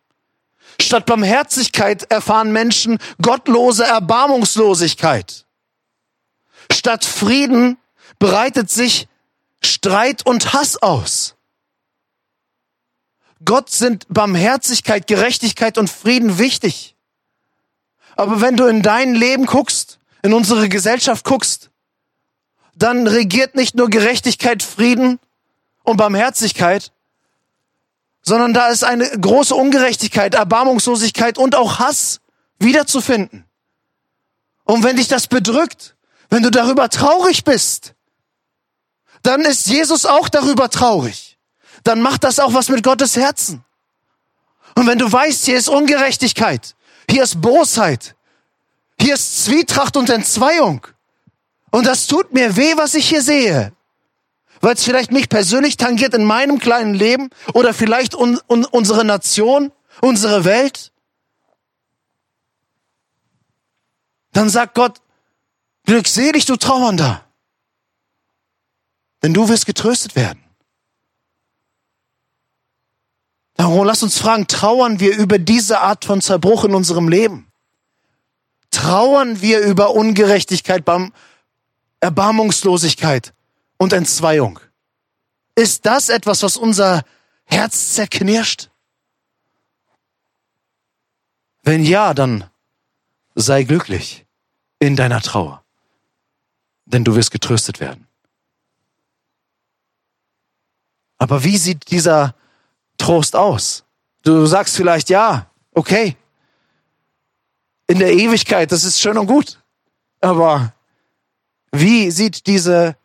Statt 0.81 1.05
Barmherzigkeit 1.05 2.11
erfahren 2.11 2.51
Menschen 2.51 2.99
gottlose 3.21 3.85
Erbarmungslosigkeit. 3.85 5.45
Statt 6.69 7.05
Frieden 7.05 7.77
breitet 8.19 8.69
sich 8.69 9.07
Streit 9.63 10.25
und 10.25 10.51
Hass 10.51 10.75
aus. 10.81 11.35
Gott 13.45 13.69
sind 13.69 14.05
Barmherzigkeit, 14.09 15.07
Gerechtigkeit 15.07 15.77
und 15.77 15.89
Frieden 15.89 16.37
wichtig. 16.37 16.97
Aber 18.17 18.41
wenn 18.41 18.57
du 18.57 18.65
in 18.65 18.81
dein 18.81 19.15
Leben 19.15 19.45
guckst, 19.45 19.98
in 20.21 20.33
unsere 20.33 20.69
Gesellschaft 20.69 21.25
guckst, 21.25 21.69
dann 22.75 23.07
regiert 23.07 23.55
nicht 23.55 23.75
nur 23.75 23.89
Gerechtigkeit, 23.89 24.63
Frieden 24.63 25.19
und 25.83 25.97
Barmherzigkeit, 25.97 26.91
sondern 28.21 28.53
da 28.53 28.67
ist 28.67 28.83
eine 28.83 29.09
große 29.09 29.55
Ungerechtigkeit, 29.55 30.35
Erbarmungslosigkeit 30.35 31.37
und 31.37 31.55
auch 31.55 31.79
Hass 31.79 32.21
wiederzufinden. 32.59 33.45
Und 34.65 34.83
wenn 34.83 34.97
dich 34.97 35.07
das 35.07 35.27
bedrückt, 35.27 35.95
wenn 36.29 36.43
du 36.43 36.51
darüber 36.51 36.89
traurig 36.89 37.43
bist, 37.43 37.95
dann 39.23 39.41
ist 39.41 39.67
Jesus 39.67 40.05
auch 40.05 40.29
darüber 40.29 40.69
traurig. 40.69 41.37
Dann 41.83 42.01
macht 42.01 42.23
das 42.23 42.39
auch 42.39 42.53
was 42.53 42.69
mit 42.69 42.83
Gottes 42.83 43.15
Herzen. 43.15 43.63
Und 44.75 44.87
wenn 44.87 44.99
du 44.99 45.11
weißt, 45.11 45.45
hier 45.45 45.57
ist 45.57 45.69
Ungerechtigkeit, 45.69 46.75
hier 47.09 47.23
ist 47.23 47.41
Bosheit, 47.41 48.15
hier 49.01 49.15
ist 49.15 49.45
Zwietracht 49.45 49.97
und 49.97 50.09
Entzweiung. 50.09 50.85
Und 51.71 51.85
das 51.85 52.07
tut 52.07 52.33
mir 52.33 52.55
weh, 52.55 52.73
was 52.75 52.95
ich 52.95 53.07
hier 53.07 53.21
sehe. 53.21 53.73
Weil 54.61 54.75
es 54.75 54.83
vielleicht 54.83 55.11
mich 55.11 55.29
persönlich 55.29 55.77
tangiert 55.77 56.13
in 56.13 56.25
meinem 56.25 56.59
kleinen 56.59 56.93
Leben 56.93 57.29
oder 57.53 57.73
vielleicht 57.73 58.13
un 58.13 58.39
un 58.47 58.65
unsere 58.65 59.05
Nation, 59.05 59.71
unsere 60.01 60.43
Welt. 60.43 60.91
Dann 64.33 64.49
sagt 64.49 64.75
Gott, 64.75 65.01
glückselig 65.85 66.45
du 66.45 66.55
Trauernder. 66.55 67.23
Denn 69.23 69.33
du 69.33 69.47
wirst 69.49 69.65
getröstet 69.65 70.15
werden. 70.15 70.43
Darum 73.55 73.85
lass 73.85 74.03
uns 74.03 74.17
fragen, 74.17 74.47
trauern 74.47 74.99
wir 74.99 75.17
über 75.17 75.37
diese 75.37 75.81
Art 75.81 76.05
von 76.05 76.21
Zerbruch 76.21 76.63
in 76.63 76.73
unserem 76.73 77.09
Leben? 77.09 77.48
Trauern 78.71 79.41
wir 79.41 79.61
über 79.61 79.91
Ungerechtigkeit, 79.91 80.83
Erbarmungslosigkeit 81.99 83.33
und 83.77 83.93
Entzweiung? 83.93 84.59
Ist 85.55 85.85
das 85.85 86.09
etwas, 86.09 86.43
was 86.43 86.57
unser 86.57 87.03
Herz 87.43 87.93
zerknirscht? 87.93 88.69
Wenn 91.63 91.83
ja, 91.83 92.13
dann 92.13 92.49
sei 93.35 93.63
glücklich 93.63 94.25
in 94.79 94.95
deiner 94.95 95.21
Trauer, 95.21 95.63
denn 96.85 97.03
du 97.03 97.15
wirst 97.15 97.31
getröstet 97.31 97.79
werden. 97.79 98.07
Aber 101.17 101.43
wie 101.43 101.57
sieht 101.57 101.91
dieser 101.91 102.33
Trost 102.97 103.35
aus? 103.35 103.83
Du 104.23 104.45
sagst 104.45 104.75
vielleicht, 104.75 105.09
ja, 105.09 105.49
okay, 105.73 106.15
in 107.89 107.97
der 107.97 108.13
Ewigkeit, 108.13 108.71
das 108.71 108.83
ist 108.83 109.01
schön 109.01 109.17
und 109.17 109.25
gut. 109.25 109.59
Aber 110.21 110.73
wie 111.71 112.11
sieht 112.11 112.45
diese, 112.45 112.95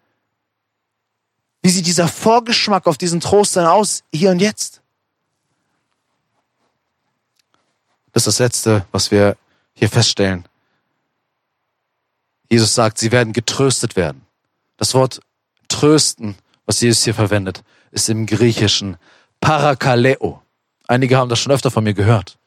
wie 1.63 1.71
sieht 1.71 1.87
dieser 1.87 2.07
Vorgeschmack 2.07 2.87
auf 2.87 2.99
diesen 2.99 3.19
Trost 3.19 3.57
dann 3.57 3.67
aus, 3.67 4.05
hier 4.13 4.31
und 4.31 4.41
jetzt? 4.41 4.83
Das 8.13 8.27
ist 8.27 8.39
das 8.39 8.39
Letzte, 8.41 8.87
was 8.93 9.11
wir 9.11 9.39
hier 9.73 9.89
feststellen. 9.89 10.45
Jesus 12.51 12.75
sagt, 12.75 12.99
sie 12.99 13.11
werden 13.11 13.33
getröstet 13.33 13.97
werden. 13.97 14.27
Das 14.77 14.93
Wort 14.93 15.21
trösten, 15.69 16.37
was 16.67 16.83
Jesus 16.83 17.05
hier 17.05 17.15
verwendet, 17.15 17.65
ist 17.91 18.11
im 18.11 18.27
Griechischen 18.27 18.99
Parakaleo. 19.41 20.43
Einige 20.87 21.17
haben 21.17 21.31
das 21.31 21.39
schon 21.39 21.53
öfter 21.53 21.71
von 21.71 21.85
mir 21.85 21.95
gehört. 21.95 22.39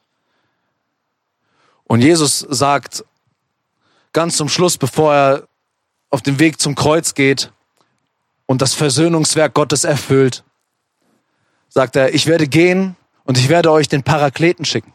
Und 1.88 2.02
Jesus 2.02 2.46
sagt 2.48 3.04
ganz 4.12 4.36
zum 4.36 4.48
Schluss, 4.48 4.78
bevor 4.78 5.14
er 5.14 5.48
auf 6.10 6.22
den 6.22 6.38
Weg 6.38 6.60
zum 6.60 6.74
Kreuz 6.74 7.14
geht 7.14 7.50
und 8.46 8.62
das 8.62 8.74
Versöhnungswerk 8.74 9.54
Gottes 9.54 9.84
erfüllt, 9.84 10.44
sagt 11.68 11.96
er, 11.96 12.14
ich 12.14 12.26
werde 12.26 12.46
gehen 12.46 12.94
und 13.24 13.38
ich 13.38 13.48
werde 13.48 13.72
euch 13.72 13.88
den 13.88 14.02
Parakleten 14.02 14.64
schicken. 14.64 14.92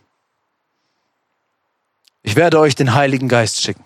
Ich 2.21 2.35
werde 2.35 2.59
euch 2.59 2.75
den 2.75 2.93
Heiligen 2.93 3.27
Geist 3.27 3.61
schicken. 3.61 3.83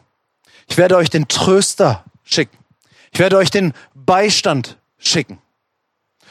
Ich 0.67 0.77
werde 0.77 0.97
euch 0.97 1.09
den 1.09 1.27
Tröster 1.27 2.03
schicken. 2.23 2.57
Ich 3.11 3.19
werde 3.19 3.37
euch 3.37 3.49
den 3.49 3.73
Beistand 3.93 4.77
schicken. 4.97 5.39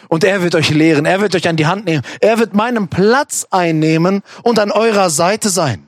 Und 0.08 0.24
er 0.24 0.42
wird 0.42 0.54
euch 0.54 0.68
lehren, 0.70 1.06
er 1.06 1.20
wird 1.20 1.34
euch 1.34 1.48
an 1.48 1.56
die 1.56 1.66
Hand 1.66 1.86
nehmen, 1.86 2.02
er 2.20 2.38
wird 2.38 2.54
meinen 2.54 2.88
Platz 2.88 3.46
einnehmen 3.50 4.22
und 4.42 4.58
an 4.58 4.70
eurer 4.70 5.10
Seite 5.10 5.48
sein. 5.48 5.85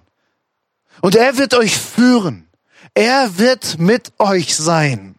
Und 1.01 1.15
er 1.15 1.39
wird 1.39 1.55
euch 1.55 1.77
führen. 1.77 2.49
Er 2.95 3.39
wird 3.39 3.79
mit 3.79 4.13
euch 4.19 4.57
sein. 4.57 5.17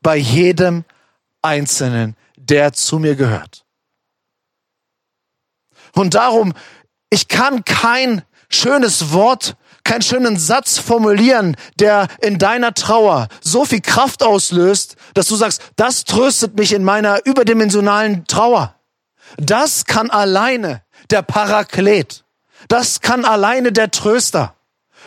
Bei 0.00 0.16
jedem 0.16 0.84
Einzelnen, 1.42 2.16
der 2.36 2.72
zu 2.72 2.98
mir 2.98 3.14
gehört. 3.14 3.64
Und 5.94 6.14
darum, 6.14 6.52
ich 7.10 7.28
kann 7.28 7.64
kein 7.64 8.22
schönes 8.48 9.12
Wort 9.12 9.56
keinen 9.88 10.02
schönen 10.02 10.36
Satz 10.36 10.78
formulieren, 10.78 11.56
der 11.78 12.08
in 12.20 12.38
deiner 12.38 12.74
Trauer 12.74 13.28
so 13.40 13.64
viel 13.64 13.80
Kraft 13.80 14.22
auslöst, 14.22 14.96
dass 15.14 15.28
du 15.28 15.36
sagst, 15.36 15.62
das 15.76 16.04
tröstet 16.04 16.58
mich 16.58 16.74
in 16.74 16.84
meiner 16.84 17.24
überdimensionalen 17.24 18.26
Trauer. 18.26 18.74
Das 19.38 19.86
kann 19.86 20.10
alleine 20.10 20.82
der 21.10 21.22
Paraklet. 21.22 22.24
Das 22.68 23.00
kann 23.00 23.24
alleine 23.24 23.72
der 23.72 23.90
Tröster. 23.90 24.54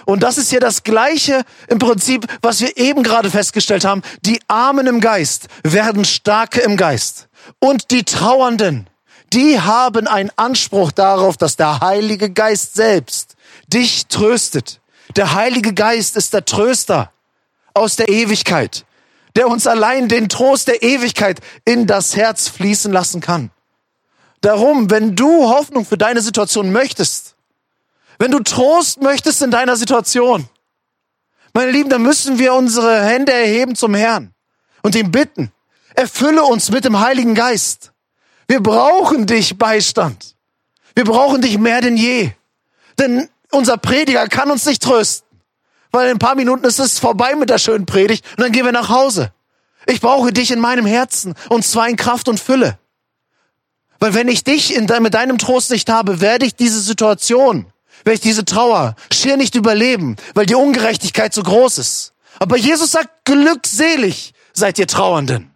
Und 0.06 0.24
das 0.24 0.38
ist 0.38 0.50
hier 0.50 0.60
das 0.60 0.84
Gleiche 0.84 1.44
im 1.68 1.80
Prinzip, 1.80 2.26
was 2.42 2.62
wir 2.62 2.78
eben 2.78 3.04
gerade 3.04 3.30
festgestellt 3.30 3.86
haben. 3.86 4.02
Die 4.22 4.40
Armen 4.48 4.88
im 4.88 5.00
Geist 5.00 5.48
werden 5.64 6.06
starke 6.06 6.62
im 6.62 6.78
Geist. 6.78 7.28
Und 7.60 7.92
die 7.92 8.04
Trauernden, 8.04 8.88
die 9.34 9.60
haben 9.60 10.08
einen 10.08 10.32
Anspruch 10.36 10.92
darauf, 10.92 11.38
dass 11.38 11.56
der 11.56 11.80
Heilige 11.80 12.30
Geist 12.30 12.76
selbst 12.76 13.36
dich 13.68 14.08
tröstet. 14.08 14.82
Der 15.16 15.34
Heilige 15.34 15.74
Geist 15.74 16.18
ist 16.18 16.34
der 16.34 16.46
Tröster 16.46 17.12
aus 17.74 17.96
der 17.96 18.10
Ewigkeit, 18.10 18.86
der 19.36 19.48
uns 19.48 19.68
allein 19.68 20.08
den 20.08 20.30
Trost 20.30 20.68
der 20.68 20.84
Ewigkeit 20.84 21.40
in 21.66 21.88
das 21.88 22.16
Herz 22.16 22.48
fließen 22.48 22.92
lassen 22.92 23.22
kann. 23.22 23.52
Darum, 24.42 24.90
wenn 24.90 25.16
du 25.16 25.50
Hoffnung 25.50 25.86
für 25.86 25.98
deine 25.98 26.22
Situation 26.22 26.72
möchtest, 26.72 27.36
wenn 28.22 28.30
du 28.30 28.40
Trost 28.40 29.02
möchtest 29.02 29.42
in 29.42 29.50
deiner 29.50 29.76
Situation, 29.76 30.48
meine 31.56 31.72
Lieben, 31.72 31.90
dann 31.90 32.04
müssen 32.04 32.38
wir 32.38 32.54
unsere 32.54 33.04
Hände 33.04 33.34
erheben 33.34 33.76
zum 33.76 33.96
Herrn 33.96 34.32
und 34.84 34.94
ihm 34.94 35.10
bitten, 35.10 35.52
erfülle 35.96 36.44
uns 36.44 36.70
mit 36.70 36.86
dem 36.86 37.00
Heiligen 37.00 37.34
Geist. 37.34 37.94
Wir 38.48 38.62
brauchen 38.62 39.26
dich, 39.26 39.58
Beistand. 39.58 40.36
Wir 40.94 41.04
brauchen 41.04 41.42
dich 41.42 41.58
mehr 41.58 41.82
denn 41.82 41.98
je. 41.98 42.30
Denn 43.00 43.28
unser 43.50 43.78
Prediger 43.78 44.28
kann 44.28 44.52
uns 44.52 44.68
nicht 44.68 44.84
trösten. 44.84 45.28
Weil 45.90 46.06
in 46.06 46.18
ein 46.18 46.20
paar 46.20 46.36
Minuten 46.36 46.64
ist 46.66 46.80
es 46.80 47.00
vorbei 47.00 47.34
mit 47.34 47.50
der 47.50 47.58
schönen 47.58 47.88
Predigt 47.88 48.24
und 48.38 48.42
dann 48.42 48.52
gehen 48.52 48.66
wir 48.66 48.72
nach 48.72 48.90
Hause. 48.90 49.34
Ich 49.88 50.00
brauche 50.00 50.32
dich 50.32 50.52
in 50.52 50.60
meinem 50.60 50.86
Herzen 50.86 51.34
und 51.50 51.66
zwar 51.66 51.90
in 51.90 51.96
Kraft 51.96 52.28
und 52.28 52.40
Fülle. 52.40 52.78
Weil 54.00 54.14
wenn 54.14 54.28
ich 54.28 54.44
dich 54.44 54.76
in, 54.76 54.86
mit 55.02 55.16
deinem 55.16 55.40
Trost 55.40 55.72
nicht 55.72 55.90
habe, 55.90 56.22
werde 56.22 56.46
ich 56.46 56.54
diese 56.56 56.82
Situation, 56.82 57.66
werde 58.04 58.16
ich 58.16 58.22
diese 58.22 58.46
Trauer 58.46 58.96
schier 59.12 59.38
nicht 59.38 59.56
überleben, 59.56 60.16
weil 60.34 60.46
die 60.46 60.56
Ungerechtigkeit 60.56 61.34
so 61.34 61.44
groß 61.44 61.78
ist. 61.78 62.14
Aber 62.40 62.58
Jesus 62.58 62.92
sagt, 62.92 63.26
glückselig 63.26 64.34
seid 64.54 64.80
ihr 64.80 64.88
Trauernden, 64.88 65.52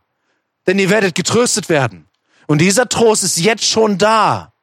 denn 0.68 0.80
ihr 0.80 0.90
werdet 0.90 1.16
getröstet 1.16 1.70
werden. 1.70 2.08
Und 2.48 2.60
dieser 2.60 2.88
Trost 2.88 3.24
ist 3.24 3.38
jetzt 3.38 3.66
schon 3.66 3.98
da, 3.98 4.54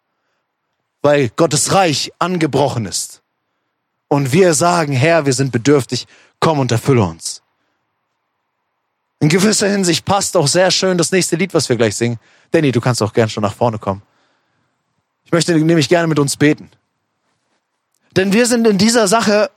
weil 1.03 1.31
Gottes 1.31 1.73
Reich 1.73 2.13
angebrochen 2.19 2.87
ist 2.87 3.23
und 4.09 4.33
wir 4.33 4.55
sagen, 4.55 4.93
Herr, 4.93 5.27
wir 5.27 5.33
sind 5.33 5.51
bedürftig, 5.53 6.07
komm 6.39 6.59
und 6.59 6.71
erfülle 6.71 7.03
uns. 7.03 7.43
In 9.21 9.29
gewisser 9.29 9.69
Hinsicht 9.69 10.05
passt 10.05 10.37
auch 10.37 10.49
sehr 10.49 10.71
schön 10.71 10.99
das 10.99 11.13
nächste 11.13 11.37
Lied, 11.37 11.55
was 11.55 11.69
wir 11.69 11.77
gleich 11.77 11.97
singen. 11.97 12.19
Danny, 12.51 12.73
du 12.73 12.81
kannst 12.81 13.03
auch 13.03 13.13
gern 13.13 13.29
schon 13.29 13.43
nach 13.43 13.55
vorne 13.55 13.79
kommen. 13.79 14.03
Ich 15.25 15.33
möchte 15.33 15.55
nämlich 15.55 15.89
gerne 15.89 16.09
mit 16.09 16.19
uns 16.19 16.37
beten. 16.37 16.71
Denn 18.17 18.33
wir 18.33 18.47
sind 18.47 18.67
in 18.67 18.79
dieser 18.79 19.09
Sache 19.09 19.51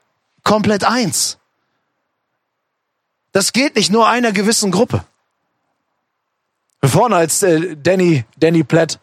komplett 0.44 0.84
eins. 0.84 1.38
Das 3.32 3.52
geht 3.52 3.76
nicht 3.76 3.92
nur 3.92 4.08
einer 4.08 4.32
gewissen 4.32 4.72
Gruppe. 4.72 5.04
Vorne 6.84 7.18
als 7.18 7.44
äh, 7.44 7.76
Danny, 7.76 8.24
Danny 8.38 8.64
Platt, 8.64 9.00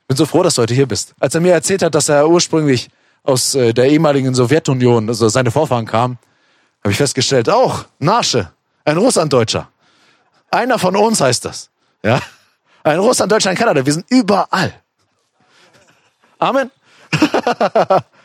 ich 0.00 0.06
bin 0.06 0.16
so 0.16 0.26
froh, 0.26 0.42
dass 0.42 0.54
du 0.54 0.62
heute 0.62 0.74
hier 0.74 0.86
bist. 0.86 1.14
Als 1.18 1.34
er 1.34 1.40
mir 1.40 1.52
erzählt 1.52 1.82
hat, 1.82 1.94
dass 1.94 2.08
er 2.08 2.28
ursprünglich 2.28 2.90
aus 3.24 3.54
äh, 3.54 3.72
der 3.72 3.90
ehemaligen 3.90 4.34
Sowjetunion, 4.34 5.08
also 5.08 5.28
seine 5.28 5.50
Vorfahren 5.50 5.86
kamen, 5.86 6.18
habe 6.82 6.92
ich 6.92 6.98
festgestellt, 6.98 7.48
auch 7.48 7.86
Nasche, 7.98 8.52
ein 8.84 8.96
Russlanddeutscher. 8.96 9.68
Einer 10.50 10.78
von 10.78 10.96
uns 10.96 11.20
heißt 11.20 11.44
das. 11.44 11.70
Ja? 12.02 12.22
Ein 12.84 13.00
Russlanddeutscher 13.00 13.50
in 13.50 13.56
Kanada. 13.56 13.84
Wir 13.84 13.92
sind 13.92 14.06
überall. 14.08 14.72
Amen. 16.38 16.70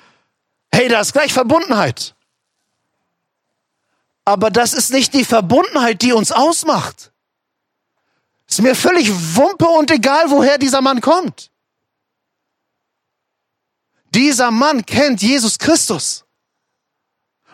hey, 0.73 0.87
da 0.87 0.99
ist 0.99 1.13
gleich 1.13 1.31
Verbundenheit. 1.31 2.15
Aber 4.25 4.49
das 4.49 4.73
ist 4.73 4.91
nicht 4.91 5.13
die 5.13 5.25
Verbundenheit, 5.25 6.01
die 6.01 6.13
uns 6.13 6.31
ausmacht. 6.31 7.11
Ist 8.47 8.61
mir 8.61 8.75
völlig 8.75 9.09
Wumpe 9.35 9.67
und 9.67 9.91
egal, 9.91 10.29
woher 10.29 10.57
dieser 10.57 10.81
Mann 10.81 11.01
kommt. 11.01 11.51
Dieser 14.13 14.51
Mann 14.51 14.85
kennt 14.85 15.21
Jesus 15.21 15.57
Christus. 15.57 16.23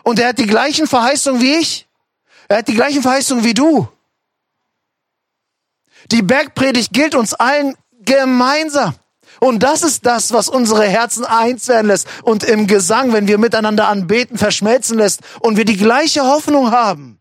Und 0.02 0.18
er 0.18 0.28
hat 0.28 0.38
die 0.38 0.46
gleichen 0.46 0.86
Verheißungen 0.86 1.40
wie 1.40 1.56
ich. 1.56 1.88
Er 2.48 2.58
hat 2.58 2.68
die 2.68 2.74
gleichen 2.74 3.02
Verheißungen 3.02 3.44
wie 3.44 3.54
du. 3.54 3.88
Die 6.10 6.22
Bergpredigt 6.22 6.92
gilt 6.92 7.14
uns 7.14 7.34
allen 7.34 7.76
gemeinsam. 8.00 8.94
Und 9.40 9.62
das 9.62 9.82
ist 9.82 10.04
das, 10.04 10.32
was 10.32 10.48
unsere 10.48 10.84
Herzen 10.84 11.24
eins 11.24 11.66
werden 11.68 11.86
lässt 11.86 12.06
und 12.22 12.44
im 12.44 12.66
Gesang, 12.66 13.12
wenn 13.14 13.26
wir 13.26 13.38
miteinander 13.38 13.88
anbeten, 13.88 14.36
verschmelzen 14.36 14.98
lässt 14.98 15.22
und 15.40 15.56
wir 15.56 15.64
die 15.64 15.78
gleiche 15.78 16.22
Hoffnung 16.22 16.70
haben. 16.70 17.20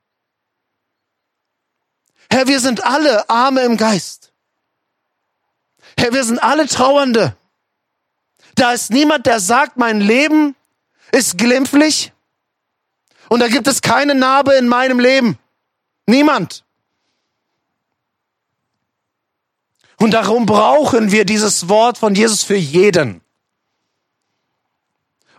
Herr, 2.29 2.47
wir 2.47 2.59
sind 2.59 2.85
alle 2.85 3.29
Arme 3.29 3.61
im 3.61 3.77
Geist. 3.77 4.33
Herr, 5.97 6.13
wir 6.13 6.23
sind 6.23 6.43
alle 6.43 6.67
Trauernde. 6.67 7.35
Da 8.55 8.73
ist 8.73 8.91
niemand, 8.91 9.25
der 9.25 9.39
sagt, 9.39 9.77
mein 9.77 10.01
Leben 10.01 10.55
ist 11.13 11.37
glimpflich 11.37 12.11
und 13.29 13.39
da 13.39 13.47
gibt 13.47 13.67
es 13.67 13.81
keine 13.81 14.13
Narbe 14.13 14.55
in 14.55 14.67
meinem 14.67 14.99
Leben. 14.99 15.39
Niemand. 16.05 16.65
Und 19.99 20.11
darum 20.11 20.45
brauchen 20.45 21.11
wir 21.11 21.25
dieses 21.25 21.67
Wort 21.67 21.97
von 21.97 22.15
Jesus 22.15 22.43
für 22.43 22.55
jeden. 22.55 23.21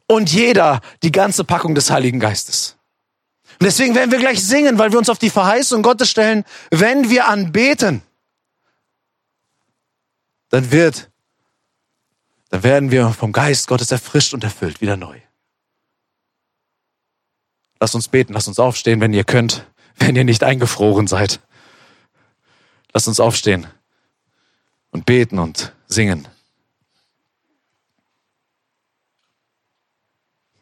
Und 0.07 0.31
jeder 0.31 0.81
die 1.03 1.13
ganze 1.13 1.45
Packung 1.45 1.75
des 1.75 1.91
Heiligen 1.91 2.21
Geistes. 2.21 2.77
Und 3.59 3.65
deswegen 3.65 3.95
werden 3.95 4.11
wir 4.11 4.19
gleich 4.19 4.45
singen, 4.45 4.79
weil 4.79 4.93
wir 4.93 4.99
uns 4.99 5.09
auf 5.09 5.19
die 5.19 5.31
Verheißung 5.31 5.83
Gottes 5.83 6.11
stellen, 6.11 6.45
wenn 6.71 7.09
wir 7.09 7.29
anbeten. 7.29 8.03
Dann 10.51 10.71
wird, 10.71 11.11
dann 12.51 12.63
werden 12.63 12.91
wir 12.91 13.11
vom 13.11 13.33
Geist 13.33 13.67
Gottes 13.67 13.91
erfrischt 13.91 14.35
und 14.35 14.45
erfüllt, 14.45 14.81
wieder 14.81 14.97
neu. 14.97 15.21
Lasst 17.79 17.95
uns 17.95 18.09
beten, 18.09 18.35
lasst 18.35 18.49
uns 18.49 18.59
aufstehen, 18.59 19.01
wenn 19.01 19.15
ihr 19.15 19.25
könnt, 19.25 19.65
wenn 19.97 20.17
ihr 20.17 20.25
nicht 20.25 20.43
eingefroren 20.43 21.07
seid. 21.07 21.41
Lasst 22.93 23.09
uns 23.09 23.21
aufstehen 23.21 23.67
und 24.91 25.07
beten 25.07 25.39
und 25.39 25.73
singen. 25.87 26.27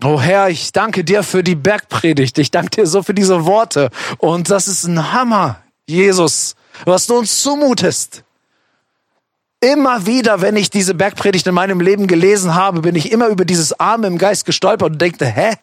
Oh 0.03 0.21
Herr, 0.21 0.49
ich 0.49 0.71
danke 0.71 1.03
dir 1.03 1.25
für 1.25 1.43
die 1.43 1.57
Bergpredigt. 1.57 2.39
Ich 2.39 2.53
danke 2.53 2.71
dir 2.71 2.87
so 2.87 3.03
für 3.03 3.15
diese 3.15 3.47
Worte. 3.47 3.91
Und 4.19 4.49
das 4.49 4.69
ist 4.69 4.85
ein 4.85 5.13
Hammer, 5.13 5.61
Jesus, 5.87 6.55
was 6.85 7.07
du 7.07 7.17
uns 7.19 7.43
zumutest. 7.43 8.23
Immer 9.61 10.07
wieder, 10.07 10.41
wenn 10.41 10.55
ich 10.55 10.71
diese 10.71 10.95
Bergpredigt 10.95 11.49
in 11.49 11.55
meinem 11.55 11.81
Leben 11.81 12.07
gelesen 12.07 12.55
habe, 12.55 12.81
bin 12.81 12.95
ich 12.95 13.11
immer 13.11 13.27
über 13.27 13.45
dieses 13.45 13.79
Arme 13.81 14.07
im 14.07 14.19
Geist 14.19 14.47
gestolpert 14.47 14.93
und 14.93 15.03
denkte, 15.03 15.27
hä? 15.27 15.55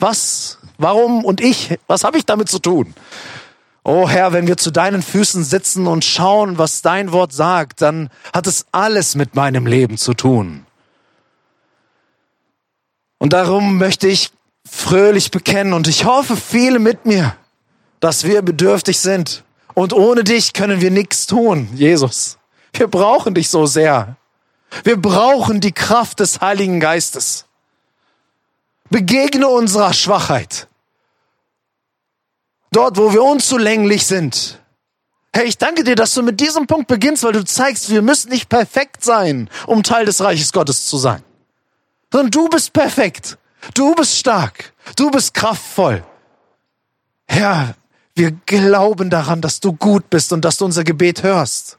Was? 0.00 0.58
Warum? 0.76 1.24
Und 1.24 1.40
ich? 1.40 1.78
Was 1.86 2.02
habe 2.02 2.18
ich 2.18 2.26
damit 2.26 2.48
zu 2.48 2.58
tun? 2.58 2.94
Oh 3.86 4.08
Herr, 4.08 4.32
wenn 4.32 4.46
wir 4.46 4.56
zu 4.56 4.70
deinen 4.70 5.02
Füßen 5.02 5.44
sitzen 5.44 5.86
und 5.86 6.06
schauen, 6.06 6.56
was 6.56 6.80
dein 6.80 7.12
Wort 7.12 7.34
sagt, 7.34 7.82
dann 7.82 8.08
hat 8.32 8.46
es 8.46 8.64
alles 8.72 9.14
mit 9.14 9.34
meinem 9.34 9.66
Leben 9.66 9.98
zu 9.98 10.14
tun. 10.14 10.64
Und 13.18 13.34
darum 13.34 13.76
möchte 13.76 14.08
ich 14.08 14.30
fröhlich 14.66 15.30
bekennen 15.30 15.74
und 15.74 15.86
ich 15.86 16.06
hoffe 16.06 16.36
viele 16.36 16.78
mit 16.78 17.04
mir, 17.04 17.36
dass 18.00 18.24
wir 18.24 18.40
bedürftig 18.40 19.00
sind. 19.00 19.44
Und 19.74 19.92
ohne 19.92 20.24
dich 20.24 20.54
können 20.54 20.80
wir 20.80 20.90
nichts 20.90 21.26
tun, 21.26 21.68
Jesus. 21.74 22.38
Wir 22.72 22.88
brauchen 22.88 23.34
dich 23.34 23.50
so 23.50 23.66
sehr. 23.66 24.16
Wir 24.82 24.96
brauchen 24.96 25.60
die 25.60 25.72
Kraft 25.72 26.20
des 26.20 26.40
Heiligen 26.40 26.80
Geistes. 26.80 27.44
Begegne 28.88 29.48
unserer 29.48 29.92
Schwachheit. 29.92 30.68
Dort, 32.74 32.96
wo 32.96 33.12
wir 33.12 33.22
unzulänglich 33.22 34.04
sind. 34.04 34.60
Hey, 35.32 35.46
ich 35.46 35.58
danke 35.58 35.84
dir, 35.84 35.94
dass 35.94 36.12
du 36.12 36.24
mit 36.24 36.40
diesem 36.40 36.66
Punkt 36.66 36.88
beginnst, 36.88 37.22
weil 37.22 37.32
du 37.32 37.44
zeigst, 37.44 37.88
wir 37.88 38.02
müssen 38.02 38.30
nicht 38.30 38.48
perfekt 38.48 39.04
sein, 39.04 39.48
um 39.68 39.84
Teil 39.84 40.06
des 40.06 40.20
Reiches 40.20 40.52
Gottes 40.52 40.86
zu 40.86 40.96
sein. 40.96 41.22
Sondern 42.12 42.32
du 42.32 42.48
bist 42.48 42.72
perfekt. 42.72 43.38
Du 43.74 43.94
bist 43.94 44.18
stark. 44.18 44.72
Du 44.96 45.08
bist 45.12 45.34
kraftvoll. 45.34 46.04
Herr, 47.28 47.76
wir 48.16 48.32
glauben 48.44 49.08
daran, 49.08 49.40
dass 49.40 49.60
du 49.60 49.72
gut 49.72 50.10
bist 50.10 50.32
und 50.32 50.44
dass 50.44 50.56
du 50.56 50.64
unser 50.64 50.82
Gebet 50.82 51.22
hörst. 51.22 51.78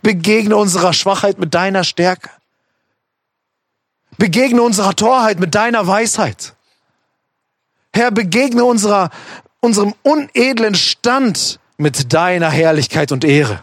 Begegne 0.00 0.56
unserer 0.56 0.94
Schwachheit 0.94 1.38
mit 1.38 1.52
deiner 1.52 1.84
Stärke. 1.84 2.30
Begegne 4.16 4.62
unserer 4.62 4.96
Torheit 4.96 5.38
mit 5.40 5.54
deiner 5.54 5.86
Weisheit. 5.86 6.54
Herr, 7.92 8.10
begegne 8.10 8.64
unserer 8.64 9.10
unserem 9.62 9.94
unedlen 10.02 10.74
Stand 10.74 11.58
mit 11.78 12.12
deiner 12.12 12.50
Herrlichkeit 12.50 13.12
und 13.12 13.24
Ehre. 13.24 13.62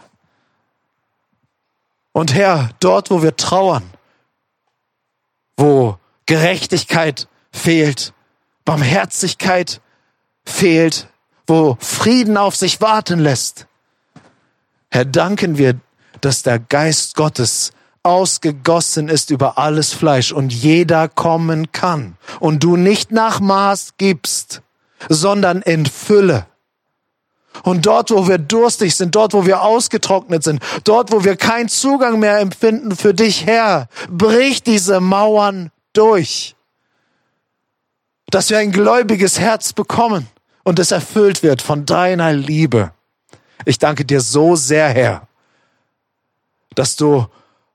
Und 2.12 2.34
Herr, 2.34 2.70
dort, 2.80 3.10
wo 3.10 3.22
wir 3.22 3.36
trauern, 3.36 3.84
wo 5.56 5.96
Gerechtigkeit 6.26 7.28
fehlt, 7.52 8.12
Barmherzigkeit 8.64 9.80
fehlt, 10.44 11.06
wo 11.46 11.76
Frieden 11.80 12.36
auf 12.36 12.56
sich 12.56 12.80
warten 12.80 13.20
lässt, 13.20 13.66
Herr, 14.90 15.04
danken 15.04 15.56
wir, 15.56 15.78
dass 16.20 16.42
der 16.42 16.58
Geist 16.58 17.14
Gottes 17.14 17.72
ausgegossen 18.02 19.08
ist 19.08 19.30
über 19.30 19.58
alles 19.58 19.92
Fleisch 19.92 20.32
und 20.32 20.52
jeder 20.52 21.08
kommen 21.08 21.70
kann 21.70 22.16
und 22.40 22.64
du 22.64 22.76
nicht 22.76 23.12
nach 23.12 23.40
Maß 23.40 23.94
gibst, 23.98 24.62
sondern 25.08 25.62
in 25.62 25.86
Fülle. 25.86 26.46
Und 27.62 27.86
dort, 27.86 28.10
wo 28.10 28.28
wir 28.28 28.38
durstig 28.38 28.94
sind, 28.94 29.14
dort, 29.14 29.34
wo 29.34 29.44
wir 29.44 29.62
ausgetrocknet 29.62 30.42
sind, 30.42 30.62
dort, 30.84 31.12
wo 31.12 31.24
wir 31.24 31.36
keinen 31.36 31.68
Zugang 31.68 32.18
mehr 32.18 32.38
empfinden 32.38 32.96
für 32.96 33.12
dich, 33.12 33.46
Herr, 33.46 33.88
brich 34.08 34.62
diese 34.62 35.00
Mauern 35.00 35.70
durch. 35.92 36.54
Dass 38.30 38.50
wir 38.50 38.58
ein 38.58 38.72
gläubiges 38.72 39.38
Herz 39.38 39.72
bekommen 39.72 40.28
und 40.62 40.78
es 40.78 40.92
erfüllt 40.92 41.42
wird 41.42 41.60
von 41.60 41.84
deiner 41.84 42.32
Liebe. 42.32 42.92
Ich 43.64 43.78
danke 43.78 44.04
dir 44.04 44.20
so 44.20 44.56
sehr, 44.56 44.88
Herr, 44.88 45.26
dass 46.74 46.96
du 46.96 47.26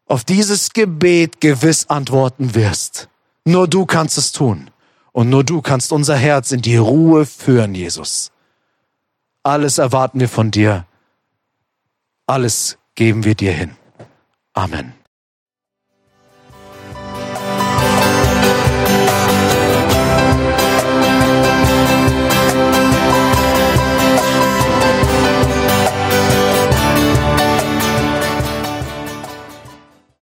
auf 0.08 0.24
dieses 0.24 0.72
Gebet 0.72 1.42
gewiss 1.42 1.90
antworten 1.90 2.56
wirst. 2.56 3.10
Nur 3.44 3.68
du 3.68 3.86
kannst 3.86 4.18
es 4.18 4.32
tun. 4.32 4.72
Und 5.16 5.30
nur 5.30 5.46
du 5.46 5.62
kannst 5.62 5.94
unser 5.94 6.18
Herz 6.18 6.52
in 6.52 6.62
die 6.62 6.76
Ruhe 6.76 7.26
führen, 7.26 7.74
Jesus. 7.74 8.34
Alles 9.44 9.78
erwarten 9.78 10.20
wir 10.20 10.28
von 10.28 10.52
dir. 10.52 10.86
Alles 12.28 12.78
geben 12.96 13.24
wir 13.24 13.34
dir 13.34 13.54
hin. 13.54 13.78
Amen. 14.52 14.92